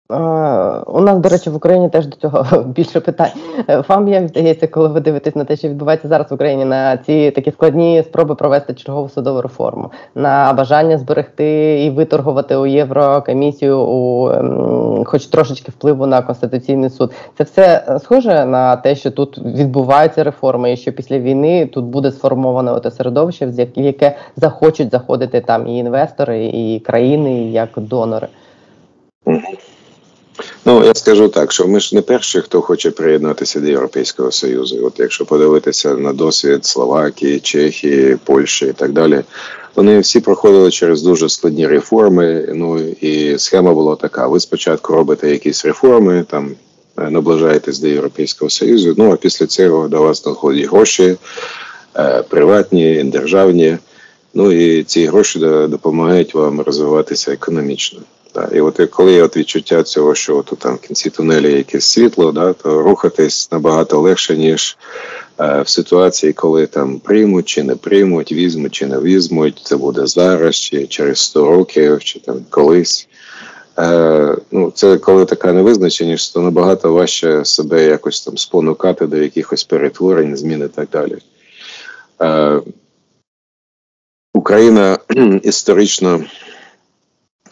у 0.09 1.01
нас, 1.01 1.19
до 1.19 1.29
речі, 1.29 1.49
в 1.49 1.55
Україні 1.55 1.89
теж 1.89 2.07
до 2.07 2.17
цього 2.17 2.63
більше 2.65 2.99
питань. 2.99 3.31
Вам 3.89 4.07
як 4.07 4.27
здається, 4.27 4.67
коли 4.67 4.87
ви 4.87 4.99
дивитесь 4.99 5.35
на 5.35 5.43
те, 5.43 5.55
що 5.55 5.69
відбувається 5.69 6.07
зараз 6.07 6.31
в 6.31 6.33
Україні, 6.33 6.65
на 6.65 6.97
ці 6.97 7.31
такі 7.31 7.51
складні 7.51 8.03
спроби 8.03 8.35
провести 8.35 8.73
чергову 8.73 9.09
судову 9.09 9.41
реформу, 9.41 9.91
на 10.15 10.53
бажання 10.53 10.97
зберегти 10.97 11.83
і 11.85 11.89
виторгувати 11.89 12.55
у 12.55 12.65
Єврокомісію 12.65 13.79
у 13.79 15.05
хоч 15.05 15.25
трошечки 15.25 15.71
впливу 15.71 16.05
на 16.05 16.21
конституційний 16.21 16.89
суд. 16.89 17.13
Це 17.37 17.43
все 17.43 17.97
схоже 18.03 18.45
на 18.45 18.75
те, 18.75 18.95
що 18.95 19.11
тут 19.11 19.37
відбуваються 19.37 20.23
реформи, 20.23 20.73
і 20.73 20.77
що 20.77 20.91
після 20.91 21.19
війни 21.19 21.65
тут 21.65 21.85
буде 21.85 22.11
сформоване 22.11 22.79
те 22.79 22.91
середовище, 22.91 23.45
в 23.45 23.67
яке 23.75 24.15
захочуть 24.35 24.91
заходити 24.91 25.41
там 25.41 25.67
і 25.67 25.77
інвестори, 25.77 26.45
і 26.45 26.79
країни, 26.79 27.51
як 27.51 27.69
донори. 27.77 28.27
Ну 30.67 30.83
я 30.83 30.93
скажу 30.95 31.29
так, 31.29 31.51
що 31.51 31.67
ми 31.67 31.79
ж 31.79 31.95
не 31.95 32.01
перші, 32.01 32.41
хто 32.41 32.61
хоче 32.61 32.91
приєднатися 32.91 33.59
до 33.59 33.67
Європейського 33.67 34.31
Союзу. 34.31 34.79
От 34.85 34.93
якщо 34.99 35.25
подивитися 35.25 35.93
на 35.93 36.13
досвід 36.13 36.65
Словакії, 36.65 37.39
Чехії, 37.39 38.17
Польщі 38.23 38.65
і 38.65 38.73
так 38.73 38.91
далі, 38.91 39.23
вони 39.75 39.99
всі 39.99 40.19
проходили 40.19 40.71
через 40.71 41.01
дуже 41.01 41.29
складні 41.29 41.67
реформи. 41.67 42.49
Ну 42.53 42.79
і 42.79 43.37
схема 43.37 43.73
була 43.73 43.95
така: 43.95 44.27
ви 44.27 44.39
спочатку 44.39 44.93
робите 44.93 45.31
якісь 45.31 45.65
реформи, 45.65 46.25
там 46.29 46.51
е, 46.97 47.09
наближаєтесь 47.09 47.79
до 47.79 47.87
Європейського 47.87 48.49
Союзу. 48.49 48.93
Ну 48.97 49.11
а 49.11 49.15
після 49.15 49.45
цього 49.45 49.87
до 49.87 50.01
вас 50.01 50.23
доходять 50.23 50.69
гроші 50.69 51.15
е, 51.97 52.23
приватні, 52.29 53.03
державні. 53.03 53.77
Ну 54.33 54.51
і 54.51 54.83
ці 54.83 55.05
гроші 55.05 55.39
допомагають 55.69 56.33
вам 56.33 56.61
розвиватися 56.61 57.33
економічно. 57.33 57.99
Да. 58.35 58.49
І 58.53 58.61
от 58.61 58.81
коли 58.91 59.13
є 59.13 59.23
от 59.23 59.37
відчуття 59.37 59.83
цього, 59.83 60.15
що 60.15 60.37
от 60.37 60.53
там 60.59 60.75
в 60.75 60.79
кінці 60.79 61.09
тунелі 61.09 61.53
якесь 61.53 61.85
світло, 61.85 62.31
да, 62.31 62.53
то 62.53 62.81
рухатись 62.81 63.51
набагато 63.51 64.01
легше, 64.01 64.37
ніж 64.37 64.77
е, 65.39 65.61
в 65.61 65.69
ситуації, 65.69 66.33
коли 66.33 66.67
там 66.67 66.99
приймуть 66.99 67.45
чи 67.45 67.63
не 67.63 67.75
приймуть, 67.75 68.31
візьмуть 68.31 68.71
чи 68.71 68.87
не 68.87 68.99
візьмуть, 68.99 69.61
це 69.63 69.77
буде 69.77 70.07
зараз, 70.07 70.55
чи 70.55 70.87
через 70.87 71.19
100 71.19 71.45
років, 71.45 72.03
чи 72.03 72.19
там 72.19 72.45
колись. 72.49 73.07
Е, 73.79 74.37
ну, 74.51 74.71
Це 74.75 74.97
коли 74.97 75.25
така 75.25 75.53
невизначеність, 75.53 76.33
то 76.33 76.41
набагато 76.41 76.93
важче 76.93 77.45
себе 77.45 77.83
якось 77.83 78.21
там 78.21 78.37
спонукати 78.37 79.07
до 79.07 79.17
якихось 79.17 79.63
перетворень, 79.63 80.37
змін 80.37 80.63
і 80.65 80.75
так 80.75 80.87
далі. 80.91 81.17
Е, 82.21 82.61
Україна 84.33 84.97
історично 85.43 86.23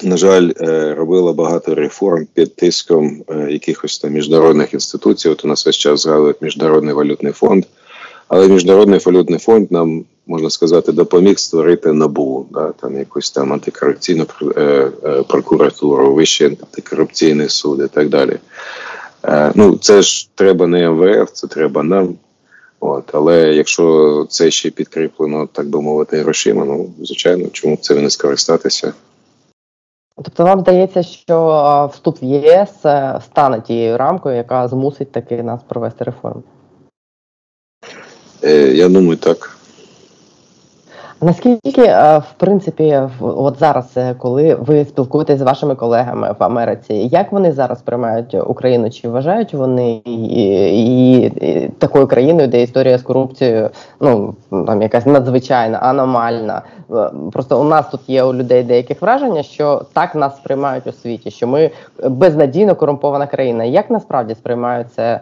на 0.03 0.17
жаль, 0.17 0.51
е, 0.61 0.93
робила 0.93 1.33
багато 1.33 1.75
реформ 1.75 2.27
під 2.33 2.55
тиском 2.55 3.23
е, 3.29 3.51
якихось 3.51 3.99
там 3.99 4.11
міжнародних 4.11 4.73
інституцій. 4.73 5.29
От 5.29 5.45
у 5.45 5.47
нас 5.47 5.65
весь 5.65 5.75
час 5.75 6.01
згадують 6.01 6.41
міжнародний 6.41 6.93
валютний 6.93 7.33
фонд, 7.33 7.65
але 8.27 8.47
міжнародний 8.47 8.99
валютний 8.99 9.39
фонд 9.39 9.71
нам 9.71 10.05
можна 10.27 10.49
сказати 10.49 10.91
допоміг 10.91 11.39
створити 11.39 11.93
набу, 11.93 12.45
да, 12.51 12.71
там 12.81 12.97
якусь 12.97 13.31
там 13.31 13.53
антикорупційну 13.53 14.25
е, 14.57 14.91
прокуратуру, 15.27 16.13
вищий 16.13 16.47
антикорупційний 16.47 17.49
суд 17.49 17.81
і 17.85 17.87
так 17.87 18.09
далі. 18.09 18.37
Ну, 19.55 19.77
це 19.77 20.01
ж 20.01 20.29
треба 20.35 20.67
не 20.67 20.89
МВФ, 20.89 21.31
це 21.31 21.47
треба 21.47 21.83
нам. 21.83 22.15
От, 22.85 23.03
Але 23.11 23.53
якщо 23.53 24.27
це 24.29 24.51
ще 24.51 24.69
підкріплено, 24.69 25.49
так 25.53 25.67
би 25.67 25.81
мовити, 25.81 26.17
грошима, 26.17 26.65
ну 26.65 26.93
звичайно, 27.03 27.47
чому 27.51 27.77
це 27.81 27.95
не 27.95 28.09
скористатися? 28.09 28.93
Тобто 30.15 30.43
вам 30.43 30.59
здається, 30.59 31.03
що 31.03 31.89
вступ 31.93 32.21
в 32.21 32.23
ЄС 32.23 32.85
е, 32.85 33.19
стане 33.25 33.61
тією 33.61 33.97
рамкою, 33.97 34.35
яка 34.35 34.67
змусить 34.67 35.11
таки 35.11 35.43
нас 35.43 35.63
провести 35.63 36.03
реформу? 36.03 36.43
Е, 38.43 38.73
я 38.73 38.89
думаю, 38.89 39.17
так. 39.17 39.52
Наскільки, 41.23 41.81
е, 41.81 42.17
в 42.17 42.33
принципі, 42.37 42.99
от 43.19 43.59
зараз, 43.59 43.91
е, 43.97 44.15
коли 44.17 44.55
ви 44.55 44.85
спілкуєтесь 44.85 45.39
з 45.39 45.41
вашими 45.41 45.75
колегами 45.75 46.35
в 46.39 46.43
Америці, 46.43 46.93
як 46.93 47.31
вони 47.31 47.51
зараз 47.51 47.81
приймають 47.81 48.35
Україну? 48.47 48.89
Чи 48.89 49.09
вважають 49.09 49.53
вони 49.53 50.01
і, 50.05 51.31
такою 51.77 52.07
країною, 52.07 52.47
де 52.47 52.61
історія 52.61 52.97
з 52.97 53.01
корупцією, 53.01 53.69
ну 54.01 54.35
там 54.49 54.81
якась 54.81 55.05
надзвичайна, 55.05 55.77
аномальна? 55.77 56.61
Е, 56.91 57.09
просто 57.31 57.61
у 57.61 57.63
нас 57.63 57.89
тут 57.89 58.01
є 58.07 58.23
у 58.23 58.33
людей 58.33 58.63
деяких 58.63 59.01
враження, 59.01 59.43
що 59.43 59.81
так 59.93 60.15
нас 60.15 60.37
сприймають 60.37 60.87
у 60.87 60.91
світі, 60.91 61.31
що 61.31 61.47
ми 61.47 61.71
безнадійно 62.03 62.75
корумпована 62.75 63.27
країна. 63.27 63.63
Як 63.63 63.89
насправді 63.89 64.35
сприймають 64.35 64.93
це 64.93 65.19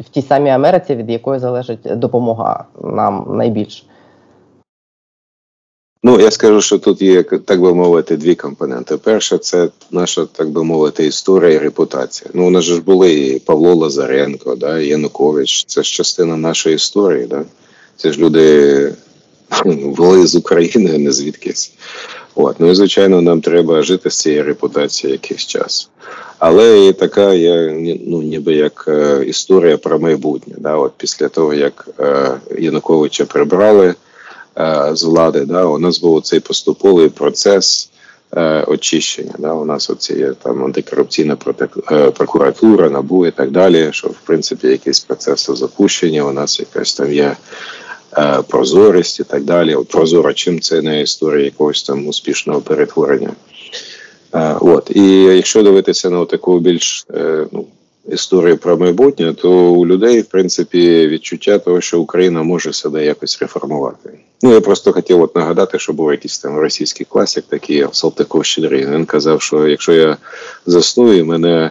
в 0.00 0.08
тій 0.08 0.22
самій 0.22 0.50
Америці, 0.50 0.94
від 0.94 1.10
якої 1.10 1.38
залежить 1.40 1.98
допомога 1.98 2.64
нам 2.82 3.26
найбільше? 3.30 3.84
Ну, 6.06 6.20
я 6.20 6.30
скажу, 6.30 6.60
що 6.60 6.78
тут 6.78 7.02
є, 7.02 7.22
так 7.22 7.60
би 7.60 7.74
мовити, 7.74 8.16
дві 8.16 8.34
компоненти. 8.34 8.96
Перша 8.96 9.38
це 9.38 9.68
наша, 9.90 10.26
так 10.32 10.50
би 10.50 10.64
мовити, 10.64 11.06
історія 11.06 11.50
і 11.50 11.58
репутація. 11.58 12.30
Ну, 12.34 12.46
у 12.46 12.50
нас 12.50 12.64
ж 12.64 12.82
були 12.82 13.14
і 13.14 13.38
Павло 13.38 13.74
Лазаренко, 13.74 14.54
да, 14.54 14.78
Янукович. 14.78 15.64
Це 15.64 15.82
ж 15.82 15.92
частина 15.92 16.36
нашої 16.36 16.74
історії. 16.74 17.26
Да? 17.26 17.44
Це 17.96 18.12
ж 18.12 18.18
люди 18.18 18.92
були 19.84 20.26
з 20.26 20.34
України, 20.34 20.92
а 20.94 20.98
не 20.98 21.12
звідкись. 21.12 21.72
От. 22.34 22.56
Ну 22.60 22.70
і 22.70 22.74
звичайно, 22.74 23.22
нам 23.22 23.40
треба 23.40 23.82
жити 23.82 24.10
з 24.10 24.18
цією 24.18 24.44
репутацією 24.44 25.14
якийсь 25.22 25.46
час. 25.46 25.88
Але 26.38 26.86
і 26.86 26.92
така 26.92 27.32
є 27.34 27.76
ну, 28.06 28.22
ніби 28.22 28.54
як 28.54 28.84
е, 28.88 29.24
історія 29.26 29.76
про 29.76 29.98
майбутнє. 29.98 30.54
Да? 30.58 30.76
От 30.76 30.92
Після 30.96 31.28
того, 31.28 31.54
як 31.54 31.88
е, 32.00 32.30
Януковича 32.58 33.24
прибрали. 33.24 33.94
Е, 34.58 34.90
з 34.92 35.02
влади. 35.02 35.40
Да, 35.40 35.64
У 35.64 35.78
нас 35.78 36.00
був 36.00 36.22
цей 36.22 36.40
поступовий 36.40 37.08
процес 37.08 37.90
е, 38.36 38.62
очищення. 38.62 39.34
Да, 39.38 39.52
У 39.52 39.64
нас 39.64 39.90
оці 39.90 40.18
є 40.18 40.32
там 40.42 40.64
антикорупційна 40.64 41.36
е, 41.92 42.10
прокуратура, 42.10 42.90
набу 42.90 43.26
і 43.26 43.30
так 43.30 43.50
далі. 43.50 43.88
Що 43.90 44.08
в 44.08 44.16
принципі 44.24 44.68
якісь 44.68 45.00
процеси 45.00 45.54
запущені. 45.54 46.22
У 46.22 46.32
нас 46.32 46.60
якась 46.60 46.94
там 46.94 47.12
є. 47.12 47.36
Прозорість 48.48 49.20
і 49.20 49.24
так 49.24 49.44
далі. 49.44 49.74
От 49.74 49.88
Прозоро, 49.88 50.32
чим 50.32 50.60
це 50.60 50.82
не 50.82 51.00
історія 51.00 51.44
якогось 51.44 51.82
там 51.82 52.06
успішного 52.06 52.60
перетворення. 52.60 53.30
От 54.60 54.90
і 54.94 55.22
якщо 55.22 55.62
дивитися 55.62 56.10
на 56.10 56.24
таку 56.24 56.60
більш 56.60 57.06
ну, 57.52 57.66
історію 58.08 58.58
про 58.58 58.76
майбутнє, 58.76 59.34
то 59.34 59.50
у 59.72 59.86
людей 59.86 60.20
в 60.20 60.26
принципі 60.26 61.08
відчуття 61.08 61.58
того, 61.58 61.80
що 61.80 62.00
Україна 62.00 62.42
може 62.42 62.72
себе 62.72 63.04
якось 63.04 63.42
реформувати. 63.42 64.10
Ну 64.42 64.52
я 64.52 64.60
просто 64.60 64.92
хотів 64.92 65.20
от 65.20 65.36
нагадати, 65.36 65.78
що 65.78 65.92
був 65.92 66.10
якийсь 66.10 66.38
там 66.38 66.58
російський 66.58 67.06
класик, 67.10 67.44
такий 67.48 67.86
Салтиков 67.92 68.44
Щедрий. 68.44 68.86
Він 68.86 69.06
казав, 69.06 69.42
що 69.42 69.68
якщо 69.68 69.92
я 69.92 70.16
засну 70.66 71.12
і 71.12 71.22
мене 71.22 71.70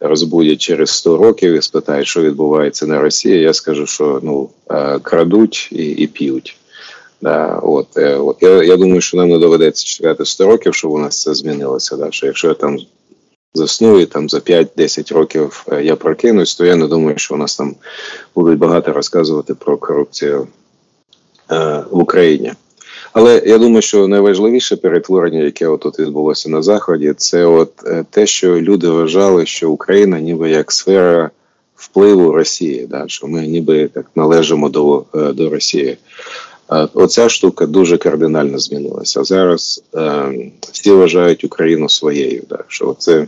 розбудять 0.00 0.60
через 0.60 0.90
100 0.90 1.16
років 1.16 1.54
і 1.54 1.62
спитають, 1.62 2.06
що 2.06 2.22
відбувається 2.22 2.86
на 2.86 3.00
Росії, 3.00 3.40
я 3.40 3.52
скажу, 3.52 3.86
що 3.86 4.20
ну 4.22 4.48
е, 4.70 4.98
крадуть 4.98 5.68
і 5.72 5.84
і 5.84 6.06
п'ють. 6.06 6.56
Да, 7.22 7.58
от, 7.62 7.86
е, 7.96 8.14
от 8.14 8.36
я 8.40 8.62
я 8.62 8.76
думаю, 8.76 9.00
що 9.00 9.16
нам 9.16 9.28
не 9.28 9.38
доведеться 9.38 9.86
чекати 9.86 10.24
100 10.24 10.46
років, 10.46 10.74
щоб 10.74 10.92
у 10.92 10.98
нас 10.98 11.22
це 11.22 11.34
змінилося. 11.34 11.96
Да, 11.96 12.10
що 12.10 12.26
Якщо 12.26 12.48
я 12.48 12.54
там 12.54 12.78
засну 13.54 14.00
і 14.00 14.06
там 14.06 14.28
за 14.28 14.38
5-10 14.38 15.14
років 15.14 15.66
е, 15.72 15.84
я 15.84 15.96
прокинусь, 15.96 16.54
то 16.54 16.64
я 16.64 16.76
не 16.76 16.86
думаю, 16.86 17.18
що 17.18 17.34
у 17.34 17.38
нас 17.38 17.56
там 17.56 17.74
будуть 18.34 18.58
багато 18.58 18.92
розказувати 18.92 19.54
про 19.54 19.76
корупцію 19.76 20.46
е, 21.50 21.84
в 21.90 21.98
Україні. 21.98 22.52
Але 23.12 23.42
я 23.46 23.58
думаю, 23.58 23.82
що 23.82 24.08
найважливіше 24.08 24.76
перетворення, 24.76 25.40
яке 25.40 25.66
отут 25.66 25.98
відбулося 25.98 26.50
на 26.50 26.62
заході, 26.62 27.14
це 27.16 27.44
от 27.44 27.72
е, 27.86 28.04
те, 28.10 28.26
що 28.26 28.60
люди 28.60 28.88
вважали, 28.88 29.46
що 29.46 29.70
Україна 29.70 30.20
ніби 30.20 30.50
як 30.50 30.72
сфера 30.72 31.30
впливу 31.76 32.32
Росії, 32.32 32.86
да, 32.90 33.04
що 33.06 33.26
ми 33.26 33.46
ніби 33.46 33.88
так 33.88 34.06
належимо 34.14 34.68
до, 34.68 35.04
до 35.14 35.50
Росії. 35.50 35.96
Оця 36.94 37.28
штука 37.28 37.66
дуже 37.66 37.98
кардинально 37.98 38.58
змінилася. 38.58 39.24
Зараз 39.24 39.82
е, 39.94 40.50
всі 40.72 40.92
вважають 40.92 41.44
Україну 41.44 41.88
своєю, 41.88 42.42
да, 42.48 42.58
що 42.68 42.96
це 42.98 43.26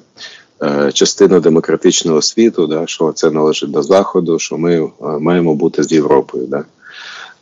е, 0.62 0.92
частина 0.92 1.40
демократичного 1.40 2.22
світу, 2.22 2.66
да, 2.66 2.87
що 2.87 3.12
це 3.12 3.31
належить 3.31 3.70
до 3.70 3.83
Заходу, 3.83 4.38
що 4.38 4.59
ми 4.59 4.77
е, 4.77 4.90
маємо 5.01 5.55
бути 5.55 5.83
з 5.83 5.92
Європою. 5.92 6.46
Да. 6.46 6.64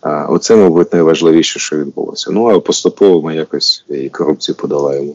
Е, 0.04 0.26
Оце, 0.28 0.56
мабуть, 0.56 0.92
найважливіше, 0.92 1.58
що 1.58 1.76
відбулося. 1.76 2.30
Ну 2.30 2.48
а 2.48 2.60
поступово 2.60 3.22
ми 3.22 3.36
якось 3.36 3.84
і 3.88 4.08
корупцію 4.08 4.54
подолаємо. 4.54 5.14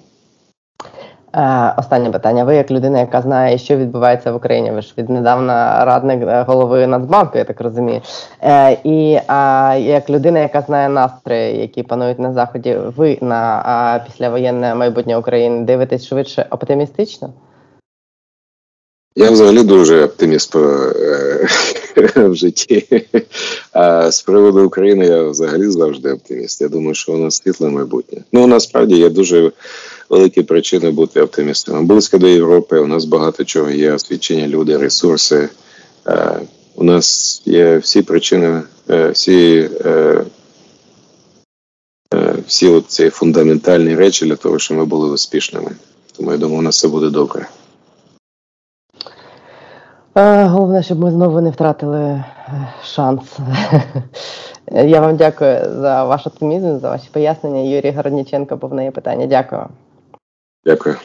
Е, 1.34 1.74
останнє 1.78 2.12
питання. 2.12 2.44
Ви 2.44 2.56
як 2.56 2.72
людина, 2.72 3.00
яка 3.00 3.22
знає, 3.22 3.58
що 3.58 3.78
відбувається 3.78 4.32
в 4.32 4.36
Україні, 4.36 4.72
ви 4.72 4.82
ж 4.82 4.94
віднедавна 4.98 5.86
радник 5.86 6.22
е, 6.22 6.46
голови 6.48 6.88
Нацбанку, 6.88 7.38
я 7.38 7.44
так 7.44 7.62
розумію. 7.62 8.02
Е, 8.44 8.78
і 8.84 9.20
а, 9.28 9.76
як 9.82 10.10
людина, 10.10 10.40
яка 10.40 10.62
знає 10.62 10.90
настрої, 10.90 11.58
які 11.58 11.84
панують 11.84 12.20
на 12.20 12.34
заході, 12.34 12.78
ви 12.98 13.18
на 13.22 13.62
а, 13.66 14.00
післявоєнне 14.06 14.76
майбутнє 14.76 15.18
України 15.18 15.66
дивитесь 15.66 16.08
швидше 16.08 16.46
оптимістично? 16.50 17.34
Я 19.16 19.32
взагалі 19.32 19.64
дуже 19.64 20.06
оптиміст 20.06 20.56
в 22.16 22.34
житті. 22.34 23.06
А 23.74 24.12
з 24.12 24.22
приводу 24.22 24.66
України 24.66 25.06
я 25.06 25.24
взагалі 25.24 25.70
завжди 25.70 26.12
оптиміст. 26.12 26.62
Я 26.62 26.68
думаю, 26.68 26.96
що 26.96 27.14
у 27.14 27.18
нас 27.18 27.36
світле 27.36 27.70
майбутнє. 27.70 28.22
Ну 28.32 28.48
насправді 28.48 28.98
я 28.98 29.10
дуже 29.10 29.52
великі 30.10 30.44
причини 30.44 30.92
бути 30.92 31.22
оптимістами. 31.22 31.84
Близько 31.84 32.18
до 32.18 32.28
Європи. 32.28 32.80
У 32.80 32.88
нас 32.88 33.06
багато 33.06 33.44
чого 33.44 33.70
є 33.70 33.94
освічення, 33.94 34.48
люди, 34.48 34.78
ресурси. 34.78 35.50
Е, 36.08 36.40
у 36.76 36.84
нас 36.84 37.42
є 37.46 37.78
всі 37.78 38.02
причини, 38.02 38.62
е, 38.90 39.10
всі 39.10 39.70
е, 39.86 40.26
всі 42.48 42.82
ці 42.82 43.10
фундаментальні 43.10 43.96
речі 43.96 44.26
для 44.26 44.36
того, 44.36 44.60
щоб 44.60 44.78
ми 44.78 44.86
були 44.86 45.10
успішними. 45.10 45.72
Тому 46.18 46.32
я 46.32 46.38
думаю, 46.38 46.60
у 46.60 46.62
нас 46.62 46.76
все 46.76 46.88
буде 46.88 47.10
добре. 47.10 47.48
Головне, 50.16 50.84
щоб 50.84 51.00
ми 51.00 51.12
знову 51.12 51.42
не 51.42 51.50
втратили 51.50 52.24
шанс. 52.84 53.22
Я 54.72 55.02
вам 55.02 55.16
дякую 55.16 55.60
за 55.82 56.04
ваш 56.04 56.28
оптимізм, 56.28 56.80
за 56.80 56.90
ваші 56.90 57.10
пояснення. 57.12 57.60
Юрій 57.60 57.92
Городніченко 57.92 58.56
був 58.56 58.74
на 58.74 58.92
питання. 58.92 59.26
Дякую. 59.26 59.66
Ďakujem. 60.66 61.00